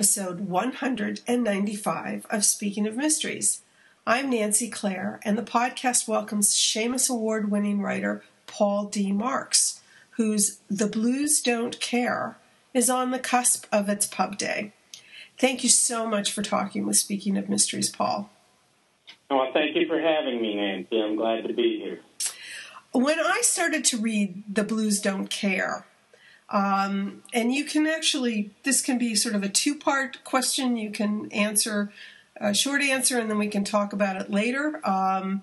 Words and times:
episode 0.00 0.40
195 0.40 2.26
of 2.30 2.42
Speaking 2.42 2.86
of 2.86 2.96
Mysteries. 2.96 3.60
I'm 4.06 4.30
Nancy 4.30 4.70
Clare, 4.70 5.20
and 5.26 5.36
the 5.36 5.42
podcast 5.42 6.08
welcomes 6.08 6.54
Shamus 6.54 7.10
Award 7.10 7.50
winning 7.50 7.82
writer 7.82 8.24
Paul 8.46 8.86
D. 8.86 9.12
Marks, 9.12 9.82
whose 10.12 10.60
The 10.70 10.86
Blues 10.86 11.42
Don't 11.42 11.78
Care 11.80 12.38
is 12.72 12.88
on 12.88 13.10
the 13.10 13.18
cusp 13.18 13.66
of 13.70 13.90
its 13.90 14.06
pub 14.06 14.38
day. 14.38 14.72
Thank 15.38 15.62
you 15.62 15.68
so 15.68 16.06
much 16.06 16.32
for 16.32 16.40
talking 16.40 16.86
with 16.86 16.96
Speaking 16.96 17.36
of 17.36 17.50
Mysteries, 17.50 17.90
Paul. 17.90 18.30
Oh, 19.28 19.50
thank 19.52 19.76
you 19.76 19.86
for 19.86 20.00
having 20.00 20.40
me, 20.40 20.56
Nancy. 20.56 20.98
I'm 20.98 21.16
glad 21.16 21.46
to 21.46 21.52
be 21.52 21.78
here. 21.78 22.00
When 22.92 23.20
I 23.20 23.42
started 23.42 23.84
to 23.84 23.98
read 23.98 24.44
The 24.50 24.64
Blues 24.64 24.98
Don't 24.98 25.28
Care, 25.28 25.84
um, 26.50 27.22
and 27.32 27.54
you 27.54 27.64
can 27.64 27.86
actually, 27.86 28.50
this 28.64 28.80
can 28.80 28.98
be 28.98 29.14
sort 29.14 29.34
of 29.34 29.42
a 29.42 29.48
two 29.48 29.74
part 29.74 30.22
question. 30.24 30.76
You 30.76 30.90
can 30.90 31.30
answer 31.32 31.92
a 32.36 32.54
short 32.54 32.82
answer 32.82 33.18
and 33.18 33.30
then 33.30 33.38
we 33.38 33.48
can 33.48 33.64
talk 33.64 33.92
about 33.92 34.20
it 34.20 34.30
later. 34.30 34.80
Um, 34.86 35.42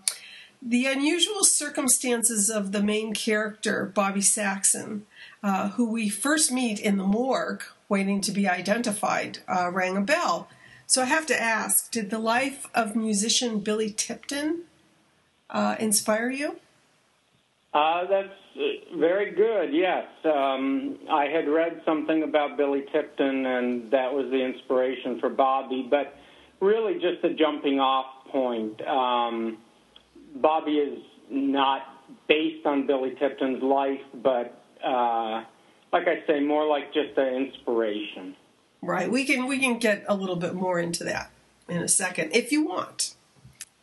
the 0.61 0.85
unusual 0.85 1.43
circumstances 1.43 2.49
of 2.49 2.71
the 2.71 2.81
main 2.81 3.13
character, 3.13 3.91
Bobby 3.93 4.21
Saxon, 4.21 5.05
uh, 5.43 5.69
who 5.69 5.89
we 5.89 6.09
first 6.09 6.51
meet 6.51 6.79
in 6.79 6.97
the 6.97 7.03
morgue 7.03 7.63
waiting 7.87 8.19
to 8.21 8.31
be 8.31 8.47
identified, 8.47 9.39
uh, 9.47 9.71
rang 9.71 9.95
a 9.95 10.01
bell. 10.01 10.49
So 10.87 11.03
I 11.03 11.05
have 11.05 11.25
to 11.27 11.39
ask 11.39 11.91
did 11.91 12.09
the 12.09 12.19
life 12.19 12.65
of 12.73 12.95
musician 12.95 13.59
Billy 13.59 13.91
Tipton 13.91 14.63
uh, 15.49 15.75
inspire 15.79 16.31
you? 16.31 16.59
Uh, 17.77 18.07
that's 18.09 18.29
uh, 18.55 18.97
very 18.97 19.35
good. 19.35 19.71
Yes, 19.71 20.07
um, 20.25 20.97
I 21.11 21.25
had 21.25 21.47
read 21.47 21.81
something 21.85 22.23
about 22.23 22.57
Billy 22.57 22.85
Tipton, 22.91 23.45
and 23.45 23.91
that 23.91 24.11
was 24.11 24.31
the 24.31 24.43
inspiration 24.43 25.19
for 25.19 25.29
Bobby. 25.29 25.85
But 25.87 26.15
really, 26.59 26.95
just 26.95 27.23
a 27.23 27.35
jumping 27.35 27.79
off 27.79 28.07
point. 28.31 28.81
Um, 28.81 29.59
Bobby 30.37 30.77
is 30.77 31.03
not 31.29 31.81
based 32.27 32.65
on 32.65 32.87
Billy 32.87 33.15
Tipton's 33.19 33.61
life, 33.61 34.01
but 34.23 34.59
uh, 34.83 35.43
like 35.93 36.07
I 36.07 36.25
say, 36.25 36.39
more 36.39 36.65
like 36.65 36.91
just 36.93 37.15
an 37.17 37.35
inspiration. 37.35 38.35
Right. 38.81 39.11
We 39.11 39.23
can 39.23 39.45
we 39.45 39.59
can 39.59 39.77
get 39.77 40.03
a 40.07 40.15
little 40.15 40.35
bit 40.35 40.55
more 40.55 40.79
into 40.79 41.03
that 41.03 41.29
in 41.69 41.83
a 41.83 41.87
second 41.87 42.31
if 42.33 42.51
you 42.51 42.65
want. 42.65 43.13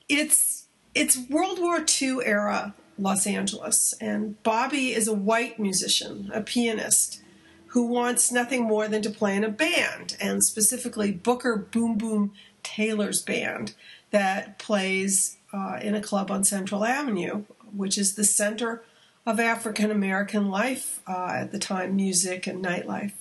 It's 0.09 0.67
it's 0.97 1.17
World 1.31 1.61
War 1.61 1.85
II 2.03 2.19
era 2.25 2.75
Los 2.99 3.27
Angeles. 3.27 3.95
And 4.01 4.43
Bobby 4.43 4.93
is 4.93 5.09
a 5.09 5.15
white 5.15 5.59
musician, 5.59 6.31
a 6.33 6.41
pianist, 6.41 7.21
who 7.69 7.87
wants 7.87 8.31
nothing 8.31 8.63
more 8.63 8.87
than 8.87 9.03
to 9.03 9.11
play 9.11 9.37
in 9.37 9.43
a 9.43 9.49
band, 9.49 10.17
and 10.21 10.45
specifically 10.45 11.11
Booker 11.11 11.57
Boom 11.57 11.99
Boom 11.99 12.33
Taylor's 12.63 13.21
band 13.21 13.75
that 14.11 14.59
plays 14.59 15.39
uh, 15.53 15.79
in 15.83 15.95
a 15.95 16.01
club 16.01 16.31
on 16.31 16.45
Central 16.45 16.85
Avenue, 16.85 17.45
which 17.75 17.99
is 17.99 18.15
the 18.15 18.25
center 18.25 18.83
of 19.27 19.41
African 19.41 19.91
American 19.91 20.51
life 20.51 21.01
uh, 21.09 21.33
at 21.35 21.53
the 21.53 21.59
time, 21.59 21.97
music 21.97 22.47
and 22.47 22.65
nightlife. 22.65 23.13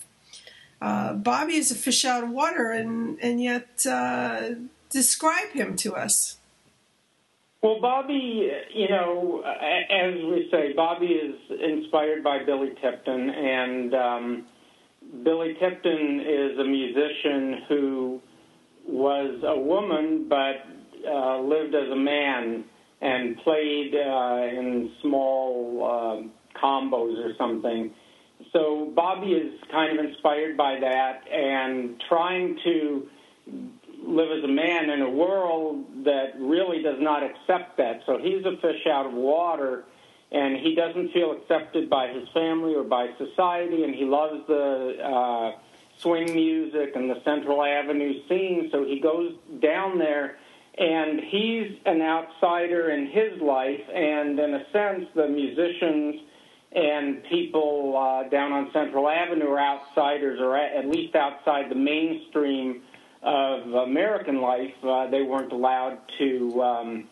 Uh, 0.80 1.14
Bobby 1.14 1.54
is 1.56 1.70
a 1.70 1.74
fish 1.74 2.04
out 2.04 2.22
of 2.22 2.30
water, 2.30 2.70
and, 2.70 3.18
and 3.20 3.42
yet 3.42 3.86
uh, 3.86 4.50
describe 4.90 5.50
him 5.50 5.76
to 5.76 5.94
us. 5.94 6.38
Well, 7.64 7.80
Bobby, 7.80 8.50
you 8.74 8.88
know, 8.90 9.42
as 9.42 10.12
we 10.16 10.48
say, 10.50 10.74
Bobby 10.74 11.06
is 11.06 11.34
inspired 11.48 12.22
by 12.22 12.44
Billy 12.44 12.72
Tipton, 12.82 13.30
and 13.30 13.94
um, 13.94 14.46
Billy 15.22 15.54
Tipton 15.58 16.20
is 16.20 16.58
a 16.58 16.64
musician 16.64 17.62
who 17.66 18.20
was 18.86 19.42
a 19.46 19.58
woman 19.58 20.26
but 20.28 20.56
uh, 21.10 21.40
lived 21.40 21.74
as 21.74 21.90
a 21.90 21.96
man 21.96 22.64
and 23.00 23.38
played 23.38 23.94
uh, 23.94 24.60
in 24.60 24.90
small 25.00 25.80
uh, 26.22 26.58
combos 26.62 27.16
or 27.16 27.32
something. 27.38 27.94
So 28.52 28.92
Bobby 28.94 29.28
is 29.28 29.58
kind 29.72 29.98
of 29.98 30.04
inspired 30.04 30.58
by 30.58 30.80
that 30.80 31.22
and 31.32 31.98
trying 32.10 32.58
to 32.62 33.06
live 34.06 34.30
as 34.38 34.44
a 34.44 34.48
man 34.48 34.90
in 34.90 35.02
a 35.02 35.10
world 35.10 35.84
that 36.04 36.34
really 36.38 36.82
does 36.82 37.00
not 37.00 37.22
accept 37.22 37.76
that. 37.78 38.02
So 38.06 38.18
he's 38.18 38.44
a 38.44 38.56
fish 38.60 38.86
out 38.90 39.06
of 39.06 39.12
water, 39.12 39.84
and 40.32 40.56
he 40.56 40.74
doesn't 40.74 41.12
feel 41.12 41.32
accepted 41.32 41.88
by 41.88 42.08
his 42.08 42.28
family 42.34 42.74
or 42.74 42.84
by 42.84 43.08
society, 43.18 43.84
and 43.84 43.94
he 43.94 44.04
loves 44.04 44.46
the 44.46 44.96
uh, 45.02 45.58
swing 45.98 46.34
music 46.34 46.92
and 46.96 47.08
the 47.08 47.22
Central 47.24 47.62
Avenue 47.62 48.14
scene. 48.28 48.68
So 48.72 48.84
he 48.84 49.00
goes 49.00 49.32
down 49.60 49.98
there, 49.98 50.38
and 50.76 51.20
he's 51.20 51.78
an 51.86 52.02
outsider 52.02 52.90
in 52.90 53.06
his 53.06 53.40
life, 53.40 53.80
and 53.92 54.38
in 54.38 54.54
a 54.54 54.64
sense, 54.72 55.06
the 55.14 55.28
musicians 55.28 56.22
and 56.72 57.22
people 57.30 57.96
uh, 57.96 58.28
down 58.28 58.52
on 58.52 58.70
Central 58.72 59.08
Avenue 59.08 59.48
are 59.48 59.60
outsiders, 59.60 60.40
or 60.40 60.56
at 60.56 60.88
least 60.88 61.14
outside 61.14 61.70
the 61.70 61.76
mainstream 61.76 62.82
of 63.24 63.72
American 63.88 64.40
life, 64.40 64.74
uh, 64.82 65.08
they 65.10 65.22
weren't 65.22 65.52
allowed 65.52 65.98
to 66.18 66.62
um, 66.62 67.08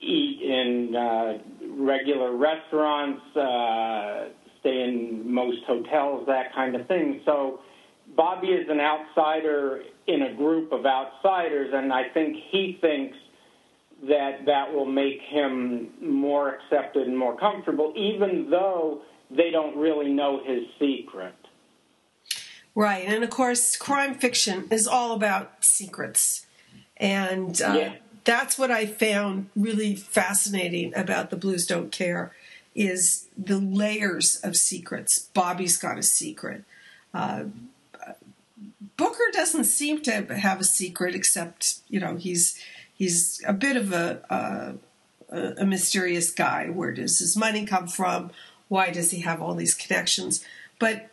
eat 0.00 0.40
in 0.40 0.94
uh, 0.94 1.38
regular 1.76 2.36
restaurants, 2.36 3.20
uh, 3.36 4.28
stay 4.60 4.82
in 4.84 5.32
most 5.32 5.64
hotels, 5.66 6.26
that 6.26 6.54
kind 6.54 6.76
of 6.76 6.86
thing. 6.86 7.20
So 7.24 7.60
Bobby 8.16 8.48
is 8.48 8.68
an 8.68 8.80
outsider 8.80 9.82
in 10.06 10.22
a 10.22 10.34
group 10.34 10.72
of 10.72 10.86
outsiders, 10.86 11.70
and 11.74 11.92
I 11.92 12.08
think 12.14 12.36
he 12.50 12.78
thinks 12.80 13.16
that 14.08 14.46
that 14.46 14.72
will 14.72 14.86
make 14.86 15.20
him 15.28 15.90
more 16.00 16.56
accepted 16.56 17.06
and 17.06 17.16
more 17.16 17.36
comfortable, 17.36 17.92
even 17.96 18.48
though 18.50 19.02
they 19.30 19.50
don't 19.50 19.76
really 19.76 20.12
know 20.12 20.40
his 20.44 20.62
secret. 20.78 21.34
Right. 22.74 23.04
And 23.06 23.22
of 23.22 23.30
course, 23.30 23.76
crime 23.76 24.14
fiction 24.14 24.66
is 24.70 24.86
all 24.86 25.12
about 25.14 25.64
secrets. 25.64 26.46
And 26.96 27.60
uh, 27.60 27.74
yeah. 27.76 27.94
that's 28.24 28.58
what 28.58 28.70
I 28.70 28.86
found 28.86 29.50
really 29.54 29.94
fascinating 29.94 30.94
about 30.96 31.30
The 31.30 31.36
Blues 31.36 31.66
Don't 31.66 31.92
Care 31.92 32.32
is 32.74 33.28
the 33.36 33.58
layers 33.58 34.36
of 34.42 34.56
secrets. 34.56 35.28
Bobby's 35.34 35.76
got 35.76 35.98
a 35.98 36.02
secret. 36.02 36.64
Uh, 37.12 37.44
Booker 38.96 39.24
doesn't 39.32 39.64
seem 39.64 40.00
to 40.02 40.12
have 40.34 40.60
a 40.60 40.64
secret 40.64 41.14
except, 41.14 41.80
you 41.88 41.98
know, 42.00 42.16
he's 42.16 42.58
he's 42.94 43.42
a 43.46 43.52
bit 43.52 43.76
of 43.76 43.92
a, 43.92 44.78
a, 45.30 45.62
a 45.62 45.66
mysterious 45.66 46.30
guy. 46.30 46.68
Where 46.68 46.92
does 46.92 47.18
his 47.18 47.36
money 47.36 47.66
come 47.66 47.88
from? 47.88 48.30
Why 48.68 48.90
does 48.90 49.10
he 49.10 49.20
have 49.20 49.42
all 49.42 49.54
these 49.54 49.74
connections? 49.74 50.44
But 50.78 51.10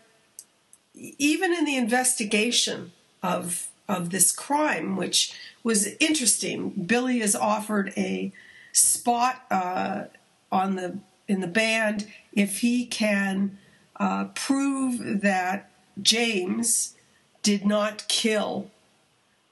even 1.17 1.53
in 1.53 1.65
the 1.65 1.77
investigation 1.77 2.91
of 3.23 3.67
of 3.87 4.11
this 4.11 4.31
crime, 4.31 4.95
which 4.95 5.33
was 5.63 5.95
interesting, 5.99 6.69
Billy 6.69 7.21
is 7.21 7.35
offered 7.35 7.91
a 7.97 8.31
spot 8.71 9.43
uh, 9.49 10.03
on 10.51 10.75
the 10.75 10.99
in 11.27 11.41
the 11.41 11.47
band 11.47 12.07
if 12.33 12.59
he 12.59 12.85
can 12.85 13.57
uh, 13.99 14.25
prove 14.35 15.21
that 15.21 15.69
James 16.01 16.95
did 17.41 17.65
not 17.65 18.07
kill 18.07 18.69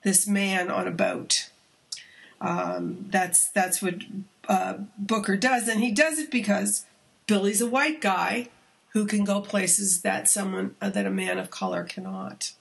this 0.04 0.28
man 0.28 0.70
on 0.70 0.88
a 0.88 0.92
boat. 0.92 1.50
Um, 2.40 3.06
that's 3.10 3.50
that's 3.50 3.82
what 3.82 3.96
uh, 4.48 4.76
Booker 4.98 5.36
does, 5.36 5.68
and 5.68 5.82
he 5.82 5.92
does 5.92 6.20
it 6.20 6.30
because 6.30 6.86
Billy's 7.26 7.62
a 7.62 7.70
white 7.70 8.02
guy 8.02 8.50
who 8.98 9.06
can 9.06 9.24
go 9.24 9.40
places 9.42 10.02
that 10.02 10.28
someone 10.28 10.76
uh, 10.82 10.90
that 10.90 11.06
a 11.06 11.12
man 11.12 11.38
of 11.38 11.52
color 11.52 11.84
cannot. 11.84 12.52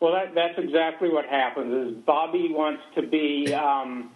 Well, 0.00 0.12
that, 0.12 0.34
that's 0.34 0.58
exactly 0.58 1.10
what 1.10 1.26
happens. 1.26 1.90
Is 1.90 2.04
Bobby 2.04 2.48
wants 2.50 2.82
to 2.94 3.02
be 3.02 3.52
um, 3.52 4.10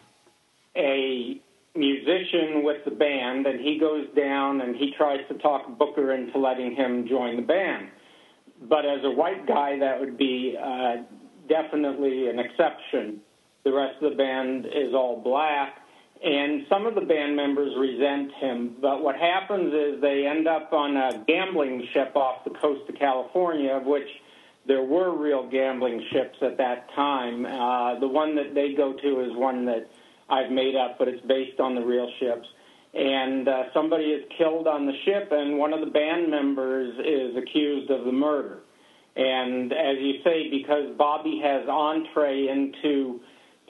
a 0.75 1.38
musician 1.75 2.62
with 2.62 2.82
the 2.87 2.91
band, 2.91 3.47
and 3.47 3.61
he 3.61 3.79
goes 3.79 4.06
down 4.17 4.62
and 4.62 4.75
he 4.75 4.94
tries 4.97 5.21
to 5.29 5.35
talk 5.35 5.79
Booker 5.79 6.15
into 6.15 6.38
letting 6.38 6.75
him 6.75 7.06
join 7.06 7.37
the 7.37 7.43
band. 7.43 7.88
But 8.62 8.87
as 8.87 9.00
a 9.05 9.11
white 9.11 9.47
guy, 9.47 9.79
that 9.79 10.00
would 10.00 10.17
be 10.17 10.56
uh, 10.59 10.97
definitely 11.47 12.29
an 12.31 12.38
exception. 12.38 13.21
The 13.65 13.73
rest 13.73 14.03
of 14.03 14.12
the 14.12 14.17
band 14.17 14.65
is 14.65 14.94
all 14.94 15.21
black, 15.23 15.76
and 16.23 16.67
some 16.69 16.87
of 16.87 16.95
the 16.95 17.01
band 17.01 17.35
members 17.35 17.73
resent 17.79 18.33
him. 18.35 18.77
But 18.81 19.03
what 19.03 19.17
happens 19.17 19.73
is 19.73 20.01
they 20.01 20.27
end 20.27 20.47
up 20.47 20.73
on 20.73 20.97
a 20.97 21.25
gambling 21.27 21.87
ship 21.93 22.15
off 22.15 22.45
the 22.45 22.51
coast 22.51 22.89
of 22.89 22.97
California, 22.97 23.73
of 23.73 23.85
which 23.87 24.09
there 24.67 24.83
were 24.83 25.17
real 25.17 25.49
gambling 25.49 26.05
ships 26.13 26.37
at 26.43 26.59
that 26.59 26.89
time. 26.95 27.47
Uh, 27.47 27.99
the 27.99 28.09
one 28.09 28.37
that 28.37 28.55
they 28.55 28.75
go 28.75 28.93
to 28.93 29.21
is 29.21 29.35
one 29.35 29.65
that 29.67 29.91
I've 30.29 30.51
made 30.51 30.77
up, 30.77 30.99
but 30.99 31.09
it's 31.09 31.25
based 31.27 31.59
on 31.59 31.75
the 31.75 31.81
real 31.81 32.11
ships. 32.21 32.47
And 32.93 33.49
uh, 33.49 33.65
somebody 33.73 34.05
is 34.05 34.25
killed 34.37 34.67
on 34.67 34.85
the 34.85 34.93
ship, 35.05 35.29
and 35.31 35.59
one 35.59 35.73
of 35.73 35.81
the 35.81 35.91
band 35.91 36.31
members 36.31 36.95
is 36.99 37.37
accused 37.37 37.91
of 37.91 38.05
the 38.05 38.13
murder. 38.13 38.59
And 39.17 39.73
as 39.73 39.97
you 39.99 40.21
say, 40.23 40.51
because 40.51 40.97
Bobby 40.97 41.41
has 41.43 41.67
entree 41.69 42.49
into 42.49 43.21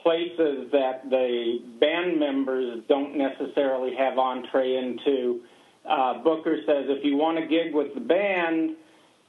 places 0.03 0.71
that 0.71 1.09
the 1.09 1.59
band 1.79 2.19
members 2.19 2.81
don't 2.87 3.17
necessarily 3.17 3.95
have 3.95 4.17
entree 4.17 4.77
into, 4.77 5.41
uh, 5.87 6.21
Booker 6.23 6.57
says 6.65 6.85
if 6.87 7.03
you 7.03 7.17
want 7.17 7.37
to 7.37 7.47
gig 7.47 7.73
with 7.73 7.93
the 7.93 8.01
band, 8.01 8.75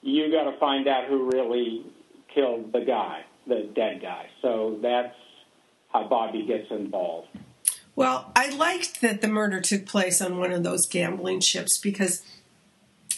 you 0.03 0.31
got 0.31 0.51
to 0.51 0.59
find 0.59 0.89
out 0.89 1.07
who 1.09 1.31
really 1.31 1.85
killed 2.35 2.73
the 2.73 2.81
guy, 2.81 3.25
the 3.47 3.71
dead 3.75 4.01
guy. 4.03 4.27
So 4.41 4.79
that's 4.83 5.15
how 5.93 6.09
Bobby 6.09 6.47
gets 6.47 6.71
involved. 6.71 7.29
Well, 7.95 8.33
I 8.35 8.49
liked 8.51 9.03
that 9.03 9.21
the 9.21 9.29
murder 9.29 9.61
took 9.61 9.87
place 9.87 10.23
on 10.23 10.39
one 10.39 10.53
of 10.53 10.63
those 10.63 10.87
gambling 10.87 11.41
ships 11.41 11.77
because 11.77 12.23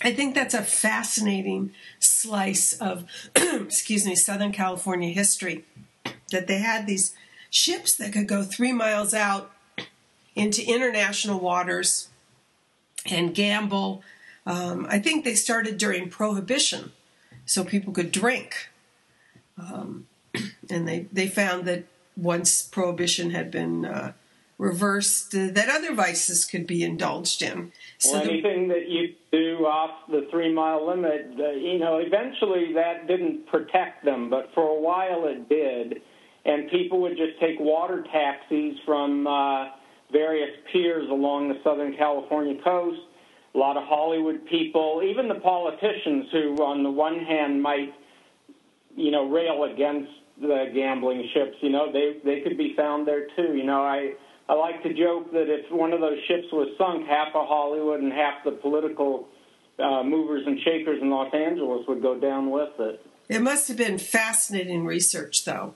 I 0.03 0.12
think 0.12 0.35
that's 0.35 0.55
a 0.55 0.62
fascinating 0.62 1.73
slice 2.01 2.73
of, 2.75 3.05
excuse 3.37 4.05
me, 4.05 4.17
Southern 4.17 4.53
California 4.53 5.11
history. 5.11 5.65
That 6.33 6.49
they 6.49 6.59
had 6.59 6.87
these 6.87 7.15
ships 7.55 7.95
that 7.97 8.12
could 8.12 8.27
go 8.27 8.43
three 8.43 8.73
miles 8.73 9.15
out 9.15 9.53
into 10.35 10.67
international 10.67 11.39
waters 11.39 12.09
and 13.06 13.35
gamble. 13.35 14.03
Um, 14.47 14.87
I 14.91 14.99
think 14.99 15.25
they 15.25 15.35
started 15.35 15.79
during 15.79 16.11
Prohibition, 16.11 16.93
so 17.47 17.65
people 17.65 17.93
could 17.93 18.12
drink. 18.12 18.71
Um, 19.59 20.06
and 20.71 20.89
they, 20.89 21.06
they 21.12 21.29
found 21.29 21.65
that 21.67 21.85
once 22.17 22.62
Prohibition 22.62 23.31
had 23.31 23.51
been 23.51 23.85
uh, 23.85 24.12
reversed, 24.59 25.35
uh, 25.35 25.49
that 25.53 25.69
other 25.69 25.95
vices 25.95 26.45
could 26.45 26.67
be 26.67 26.83
indulged 26.83 27.41
in. 27.41 27.73
So 27.99 28.15
well, 28.15 28.23
anything 28.23 28.69
the, 28.69 28.75
that 28.75 28.89
you 28.89 29.15
do 29.31 29.65
off 29.67 30.09
the 30.11 30.27
three 30.31 30.53
mile 30.53 30.87
limit, 30.87 31.31
uh, 31.39 31.51
you 31.51 31.79
know, 31.79 31.99
eventually 31.99 32.73
that 32.75 33.06
didn't 33.06 33.47
protect 33.47 34.05
them, 34.05 34.29
but 34.29 34.51
for 34.55 34.69
a 34.69 34.81
while 34.81 35.27
it 35.27 35.49
did. 35.49 36.03
And 36.44 36.70
people 36.70 37.00
would 37.02 37.17
just 37.17 37.41
take 37.41 37.58
water 37.58 38.05
taxis 38.12 38.75
from 38.85 39.26
uh, 39.26 39.70
various 40.12 40.50
piers 40.70 41.08
along 41.11 41.49
the 41.49 41.58
Southern 41.64 41.96
California 41.96 42.61
coast. 42.62 43.00
A 43.55 43.58
lot 43.58 43.76
of 43.76 43.85
Hollywood 43.85 44.44
people, 44.46 45.02
even 45.05 45.29
the 45.29 45.37
politicians 45.37 46.26
who, 46.32 46.56
on 46.62 46.82
the 46.82 46.91
one 46.91 47.19
hand, 47.20 47.62
might, 47.62 47.94
you 48.96 49.11
know, 49.11 49.29
rail 49.31 49.64
against 49.64 50.11
the 50.41 50.70
gambling 50.75 51.29
ships, 51.32 51.56
you 51.61 51.70
know, 51.70 51.93
they 51.93 52.19
they 52.25 52.41
could 52.41 52.58
be 52.58 52.75
found 52.76 53.06
there 53.06 53.29
too. 53.37 53.55
You 53.55 53.64
know, 53.64 53.82
I 53.82 54.14
I 54.49 54.55
like 54.55 54.82
to 54.82 54.93
joke 54.93 55.32
that 55.32 55.46
if 55.49 55.70
one 55.70 55.93
of 55.93 56.00
those 56.00 56.19
ships 56.26 56.46
was 56.52 56.69
sunk, 56.76 57.06
half 57.06 57.29
of 57.29 57.46
Hollywood 57.46 58.00
and 58.00 58.12
half 58.12 58.44
the 58.44 58.50
political 58.50 59.29
uh, 59.79 60.02
movers 60.02 60.43
and 60.46 60.58
shakers 60.61 61.00
in 61.00 61.11
Los 61.11 61.32
Angeles 61.32 61.87
would 61.88 62.02
go 62.02 62.19
down 62.19 62.50
with 62.50 62.70
it. 62.79 63.06
It 63.29 63.41
must 63.41 63.69
have 63.69 63.76
been 63.76 63.99
fascinating 63.99 64.85
research, 64.85 65.44
though. 65.44 65.75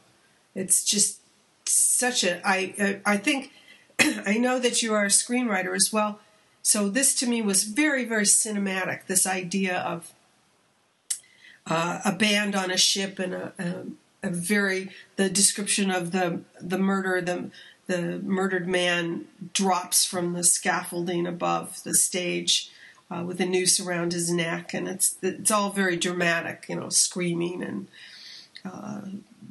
It's 0.59 0.85
just 0.85 1.21
such 1.65 2.25
a. 2.25 2.41
I 2.47 3.01
I 3.07 3.17
think 3.17 3.53
I 4.27 4.39
know 4.39 4.59
that 4.59 4.83
you 4.83 4.93
are 4.95 5.05
a 5.05 5.09
screenwriter 5.09 5.75
as 5.75 5.93
well. 5.93 6.21
So 6.63 6.89
this 6.89 7.15
to 7.17 7.27
me 7.27 7.41
was 7.43 7.65
very 7.65 8.05
very 8.05 8.25
cinematic. 8.25 9.07
This 9.07 9.27
idea 9.27 9.79
of 9.79 10.13
uh, 11.67 12.01
a 12.05 12.13
band 12.13 12.57
on 12.57 12.71
a 12.71 12.77
ship 12.77 13.19
and 13.19 13.35
a, 13.35 13.53
a, 13.59 14.29
a 14.29 14.31
very 14.31 14.91
the 15.17 15.31
description 15.31 15.91
of 15.91 16.11
the 16.11 16.41
the 16.61 16.79
murder 16.79 17.21
the 17.21 17.51
the 17.87 18.19
murdered 18.19 18.69
man 18.69 19.27
drops 19.55 20.05
from 20.05 20.35
the 20.35 20.45
scaffolding 20.45 21.27
above 21.27 21.83
the 21.85 21.95
stage 21.95 22.71
uh, 23.11 23.25
with 23.27 23.41
a 23.41 23.47
noose 23.47 23.81
around 23.81 24.13
his 24.13 24.31
neck, 24.31 24.75
and 24.75 24.89
it's 24.89 25.17
it's 25.23 25.51
all 25.51 25.71
very 25.71 25.97
dramatic, 25.97 26.67
you 26.69 26.77
know, 26.77 26.89
screaming 26.91 27.63
and 27.63 27.89
uh, 28.65 29.01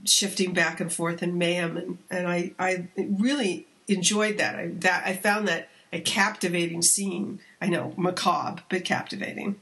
shifting 0.06 0.54
back 0.54 0.80
and 0.80 0.92
forth 0.92 1.22
in 1.24 1.38
mayhem, 1.38 1.78
and, 1.78 1.98
and 2.10 2.28
I 2.28 2.52
I 2.60 2.88
really 2.96 3.68
enjoyed 3.88 4.38
that. 4.38 4.56
I 4.56 4.68
that 4.68 5.04
I 5.06 5.16
found 5.16 5.48
that 5.48 5.70
a 5.92 6.00
captivating 6.00 6.82
scene. 6.82 7.40
I 7.62 7.68
know 7.68 7.94
macabre, 7.98 8.64
but 8.70 8.86
captivating. 8.86 9.60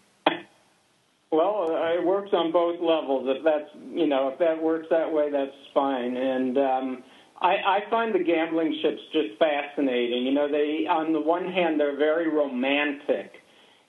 Well, 1.31 1.67
it 1.69 2.05
works 2.05 2.29
on 2.33 2.51
both 2.51 2.79
levels. 2.79 3.25
If 3.27 3.43
that's 3.43 3.69
you 3.93 4.07
know 4.07 4.29
if 4.29 4.39
that 4.39 4.61
works 4.61 4.87
that 4.89 5.11
way, 5.11 5.31
that's 5.31 5.55
fine, 5.73 6.17
and. 6.17 6.57
Um, 6.57 7.03
I, 7.41 7.55
I 7.67 7.89
find 7.89 8.15
the 8.15 8.23
gambling 8.23 8.79
ships 8.81 9.01
just 9.11 9.37
fascinating. 9.37 10.25
You 10.25 10.31
know, 10.31 10.49
they 10.49 10.87
on 10.89 11.11
the 11.11 11.19
one 11.19 11.51
hand 11.51 11.79
they're 11.79 11.97
very 11.97 12.29
romantic, 12.29 13.33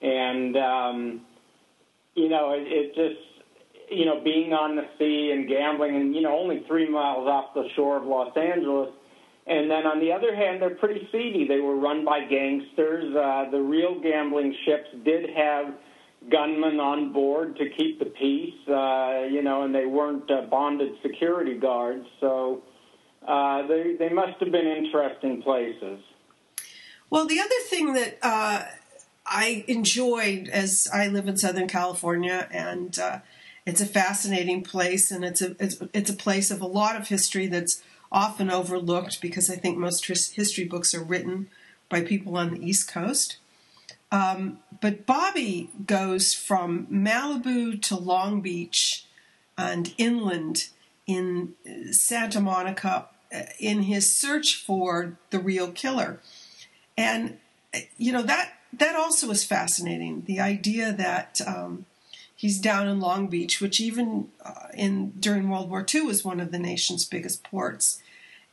and 0.03 0.57
um, 0.57 1.21
you 2.15 2.29
know 2.29 2.53
it, 2.55 2.67
it 2.67 2.95
just 2.97 3.36
you 3.91 4.05
know 4.05 4.21
being 4.23 4.53
on 4.53 4.77
the 4.77 4.87
sea 4.99 5.33
and 5.33 5.49
gambling, 5.49 5.97
and 5.97 6.15
you 6.15 6.23
know 6.23 6.37
only 6.37 6.65
three 6.67 6.89
miles 6.89 7.27
off 7.29 7.55
the 7.55 7.69
shore 7.75 7.97
of 7.97 8.05
Los 8.05 8.37
Angeles. 8.37 8.91
And 9.49 9.71
then 9.71 9.87
on 9.87 10.01
the 10.01 10.11
other 10.11 10.35
hand, 10.35 10.61
they're 10.61 10.75
pretty 10.75 11.09
seedy. 11.13 11.47
They 11.47 11.61
were 11.61 11.77
run 11.77 12.05
by 12.05 12.25
gangsters. 12.25 13.15
Uh, 13.15 13.49
the 13.53 13.61
real 13.61 14.01
gambling 14.01 14.53
ships 14.65 14.89
did 15.05 15.31
have 15.37 15.73
gunmen 16.31 16.81
on 16.81 17.13
board 17.13 17.57
to 17.57 17.71
keep 17.71 18.01
the 18.01 18.07
peace, 18.07 18.55
uh, 18.69 19.27
you 19.31 19.43
know, 19.43 19.63
and 19.63 19.73
they 19.73 19.87
weren't 19.87 20.29
uh, 20.31 20.43
bonded 20.51 20.95
security 21.03 21.57
guards. 21.57 22.07
So 22.21 22.63
uh, 23.27 23.67
they, 23.67 23.95
they 23.99 24.09
must 24.09 24.41
have 24.41 24.51
been 24.51 24.67
interesting 24.67 25.43
places. 25.43 26.01
Well, 27.11 27.27
the 27.27 27.39
other 27.39 27.61
thing 27.69 27.95
that 27.95 28.19
uh, 28.23 28.65
I 29.25 29.65
enjoyed 29.69 30.49
as 30.49 30.89
I 30.93 31.07
live 31.09 31.29
in 31.29 31.37
Southern 31.37 31.69
California, 31.69 32.49
and 32.51 32.99
uh, 32.99 33.21
it's 33.67 33.81
a 33.81 33.87
fascinating 33.87 34.63
place, 34.63 35.11
and 35.11 35.25
it's 35.25 35.43
a 35.43 35.57
it's, 35.59 35.83
it's, 35.93 36.11
a 36.11 36.17
place 36.17 36.51
of 36.53 36.61
a 36.61 36.67
lot 36.67 36.97
of 36.97 37.09
history 37.09 37.49
that's 37.49 37.83
often 38.13 38.49
overlooked 38.49 39.21
because 39.21 39.51
I 39.51 39.57
think 39.57 39.77
most 39.77 40.07
history 40.07 40.65
books 40.65 40.95
are 40.95 41.03
written 41.03 41.49
by 41.89 42.03
people 42.03 42.37
on 42.37 42.55
the 42.55 42.65
East 42.65 42.89
Coast. 42.89 43.39
Um, 44.13 44.61
but 44.81 45.05
Bobby 45.05 45.71
goes 45.85 46.33
from 46.33 46.87
Malibu 46.87 47.83
to 47.83 47.97
Long 47.97 48.41
Beach 48.41 49.05
and 49.59 49.93
inland 49.99 50.69
in 51.07 51.55
Santa 51.91 52.41
Monica 52.41 53.07
in 53.59 53.83
his 53.83 54.15
search 54.15 54.55
for 54.55 55.19
the 55.31 55.41
real 55.41 55.73
killer. 55.73 56.21
And 56.97 57.39
you 57.99 58.13
know 58.13 58.23
that 58.23 58.53
that 58.73 58.95
also 58.95 59.31
is 59.31 59.45
fascinating. 59.45 60.23
The 60.27 60.41
idea 60.41 60.93
that 60.93 61.41
um, 61.47 61.87
he's 62.37 62.61
down 62.61 62.87
in 62.87 63.01
Long 63.01 63.27
Beach, 63.27 63.61
which 63.61 63.81
even 63.81 64.29
uh, 64.45 64.69
in 64.75 65.11
during 65.19 65.49
World 65.49 65.71
War 65.71 65.85
II 65.93 66.03
was 66.03 66.25
one 66.25 66.39
of 66.39 66.53
the 66.53 66.59
nation's 66.59 67.05
biggest 67.05 67.43
ports, 67.43 68.01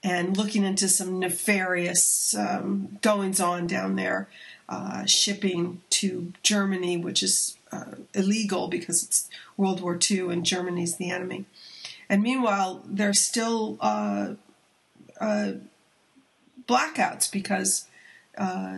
and 0.02 0.36
looking 0.36 0.63
into 0.63 0.88
some 0.88 1.20
nefarious 1.20 2.34
um, 2.36 2.98
goings 3.02 3.40
on 3.40 3.68
down 3.68 3.96
there, 3.96 4.28
uh, 4.70 5.06
shipping 5.06 5.82
to 5.92 6.34
Germany, 6.42 6.98
which 6.98 7.22
is 7.22 7.58
uh, 7.72 7.96
illegal 8.13 8.68
because 8.68 9.04
it's 9.04 9.30
World 9.58 9.82
War 9.82 10.00
II 10.10 10.32
and 10.32 10.46
Germany's 10.46 10.98
the 10.98 11.12
enemy. 11.12 11.46
And 12.10 12.22
meanwhile, 12.22 12.84
there's 12.86 13.20
still 13.20 13.78
uh, 13.80 14.34
uh, 15.20 15.54
blackouts 16.68 17.32
because 17.32 17.86
uh, 18.38 18.78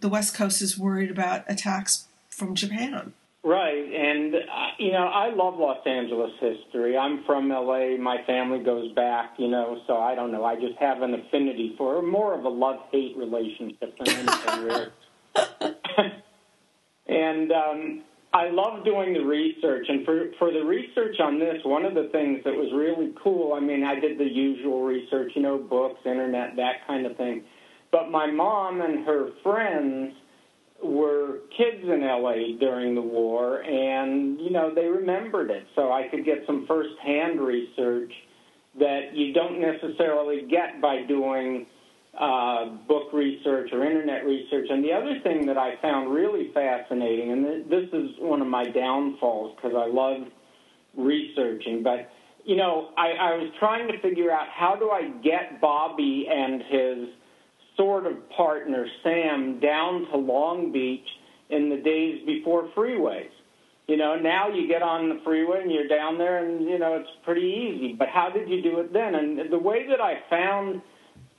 the 0.00 0.08
West 0.08 0.34
Coast 0.34 0.60
is 0.62 0.78
worried 0.78 1.10
about 1.10 1.44
attacks 1.48 2.06
from 2.28 2.54
Japan. 2.54 3.12
Right, 3.46 3.92
and 3.94 4.34
uh, 4.34 4.38
you 4.76 4.90
know 4.90 5.06
I 5.06 5.32
love 5.32 5.54
Los 5.56 5.78
Angeles 5.86 6.32
history. 6.40 6.98
I'm 6.98 7.22
from 7.26 7.48
LA. 7.48 7.96
My 7.96 8.16
family 8.26 8.58
goes 8.58 8.90
back, 8.94 9.34
you 9.38 9.46
know, 9.46 9.78
so 9.86 9.98
I 9.98 10.16
don't 10.16 10.32
know. 10.32 10.44
I 10.44 10.56
just 10.56 10.76
have 10.80 11.00
an 11.02 11.14
affinity 11.14 11.76
for 11.78 12.02
more 12.02 12.36
of 12.36 12.44
a 12.44 12.48
love 12.48 12.80
hate 12.90 13.16
relationship 13.16 13.96
than 13.98 14.08
anything 14.08 14.64
really. 14.64 14.86
and 17.06 17.52
um, 17.52 18.02
I 18.34 18.50
love 18.50 18.84
doing 18.84 19.12
the 19.12 19.24
research, 19.24 19.86
and 19.88 20.04
for 20.04 20.32
for 20.40 20.50
the 20.50 20.64
research 20.64 21.20
on 21.20 21.38
this, 21.38 21.58
one 21.64 21.84
of 21.84 21.94
the 21.94 22.08
things 22.10 22.40
that 22.44 22.52
was 22.52 22.72
really 22.74 23.14
cool. 23.22 23.52
I 23.52 23.60
mean, 23.60 23.84
I 23.84 24.00
did 24.00 24.18
the 24.18 24.24
usual 24.24 24.82
research, 24.82 25.30
you 25.36 25.42
know, 25.42 25.56
books, 25.56 26.00
internet, 26.04 26.56
that 26.56 26.84
kind 26.88 27.06
of 27.06 27.16
thing. 27.16 27.44
But 27.92 28.10
my 28.10 28.28
mom 28.28 28.80
and 28.80 29.06
her 29.06 29.28
friends 29.44 30.14
were 30.86 31.40
kids 31.56 31.82
in 31.82 32.00
LA 32.00 32.58
during 32.58 32.94
the 32.94 33.02
war, 33.02 33.62
and 33.62 34.40
you 34.40 34.50
know 34.50 34.74
they 34.74 34.86
remembered 34.86 35.50
it, 35.50 35.66
so 35.74 35.92
I 35.92 36.08
could 36.08 36.24
get 36.24 36.38
some 36.46 36.66
firsthand 36.66 37.40
research 37.40 38.12
that 38.78 39.14
you 39.14 39.32
don't 39.32 39.60
necessarily 39.60 40.46
get 40.48 40.80
by 40.80 41.02
doing 41.02 41.66
uh, 42.18 42.66
book 42.88 43.12
research 43.12 43.70
or 43.72 43.84
internet 43.84 44.24
research. 44.24 44.66
And 44.70 44.84
the 44.84 44.92
other 44.92 45.20
thing 45.22 45.46
that 45.46 45.58
I 45.58 45.76
found 45.80 46.12
really 46.12 46.50
fascinating, 46.52 47.32
and 47.32 47.70
this 47.70 47.88
is 47.92 48.10
one 48.18 48.40
of 48.40 48.48
my 48.48 48.64
downfalls 48.64 49.56
because 49.56 49.76
I 49.76 49.86
love 49.86 50.28
researching, 50.96 51.82
but 51.82 52.10
you 52.44 52.54
know, 52.54 52.90
I, 52.96 53.08
I 53.10 53.36
was 53.36 53.50
trying 53.58 53.88
to 53.88 54.00
figure 54.00 54.30
out 54.30 54.46
how 54.48 54.76
do 54.76 54.90
I 54.90 55.10
get 55.22 55.60
Bobby 55.60 56.28
and 56.30 56.62
his 56.62 57.08
sort 57.76 58.06
of 58.06 58.28
partner 58.30 58.86
Sam 59.02 59.60
down 59.60 60.06
to 60.10 60.16
Long 60.16 60.72
Beach 60.72 61.06
in 61.50 61.68
the 61.70 61.76
days 61.76 62.24
before 62.26 62.68
freeways. 62.76 63.30
You 63.86 63.96
know, 63.96 64.16
now 64.16 64.48
you 64.48 64.66
get 64.66 64.82
on 64.82 65.08
the 65.08 65.20
freeway 65.22 65.62
and 65.62 65.70
you're 65.70 65.86
down 65.86 66.18
there, 66.18 66.44
and 66.44 66.64
you 66.64 66.78
know 66.78 66.96
it's 66.96 67.10
pretty 67.24 67.46
easy. 67.46 67.92
But 67.92 68.08
how 68.08 68.30
did 68.30 68.48
you 68.48 68.60
do 68.60 68.80
it 68.80 68.92
then? 68.92 69.14
And 69.14 69.50
the 69.50 69.58
way 69.58 69.86
that 69.88 70.00
I 70.00 70.22
found 70.28 70.82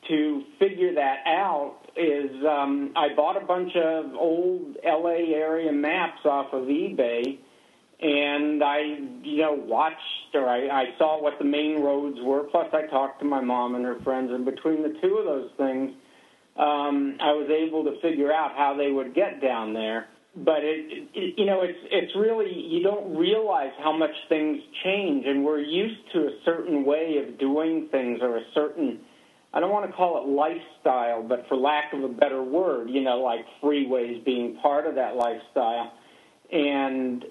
to 0.07 0.43
figure 0.57 0.93
that 0.93 1.23
out 1.25 1.79
is 1.97 2.31
um, 2.45 2.93
I 2.95 3.13
bought 3.15 3.41
a 3.41 3.45
bunch 3.45 3.75
of 3.75 4.13
old 4.13 4.77
LA 4.85 5.33
area 5.35 5.71
maps 5.73 6.21
off 6.23 6.53
of 6.53 6.65
eBay, 6.65 7.37
and 7.99 8.63
I, 8.63 8.79
you 9.23 9.41
know, 9.41 9.53
watched 9.53 10.33
or 10.33 10.47
I, 10.47 10.69
I 10.69 10.85
saw 10.97 11.21
what 11.21 11.39
the 11.39 11.45
main 11.45 11.81
roads 11.81 12.17
were. 12.21 12.43
Plus, 12.43 12.67
I 12.71 12.83
talked 12.83 13.19
to 13.19 13.25
my 13.25 13.41
mom 13.41 13.75
and 13.75 13.83
her 13.83 13.99
friends, 14.01 14.31
and 14.31 14.45
between 14.45 14.83
the 14.83 14.97
two 15.01 15.15
of 15.15 15.25
those 15.25 15.49
things, 15.57 15.91
um, 16.57 17.17
I 17.21 17.31
was 17.33 17.49
able 17.49 17.83
to 17.85 17.99
figure 18.01 18.33
out 18.33 18.51
how 18.55 18.75
they 18.77 18.91
would 18.91 19.13
get 19.13 19.41
down 19.41 19.73
there. 19.73 20.07
But 20.35 20.63
it, 20.63 21.09
it, 21.15 21.33
you 21.37 21.45
know, 21.45 21.61
it's 21.63 21.79
it's 21.91 22.15
really 22.15 22.53
you 22.53 22.83
don't 22.83 23.17
realize 23.17 23.71
how 23.79 23.91
much 23.91 24.11
things 24.29 24.61
change, 24.83 25.25
and 25.25 25.43
we're 25.43 25.61
used 25.61 25.99
to 26.13 26.19
a 26.27 26.31
certain 26.45 26.85
way 26.85 27.23
of 27.23 27.39
doing 27.39 27.87
things 27.91 28.19
or 28.21 28.37
a 28.37 28.43
certain 28.53 28.99
I 29.53 29.59
don't 29.59 29.71
want 29.71 29.89
to 29.89 29.95
call 29.95 30.21
it 30.21 30.29
lifestyle, 30.29 31.23
but 31.23 31.45
for 31.47 31.55
lack 31.55 31.93
of 31.93 32.03
a 32.03 32.09
better 32.09 32.43
word, 32.43 32.89
you 32.89 33.01
know, 33.01 33.17
like 33.21 33.39
freeways 33.63 34.23
being 34.25 34.57
part 34.61 34.85
of 34.85 34.95
that 34.95 35.15
lifestyle. 35.15 35.93
And 36.51 37.23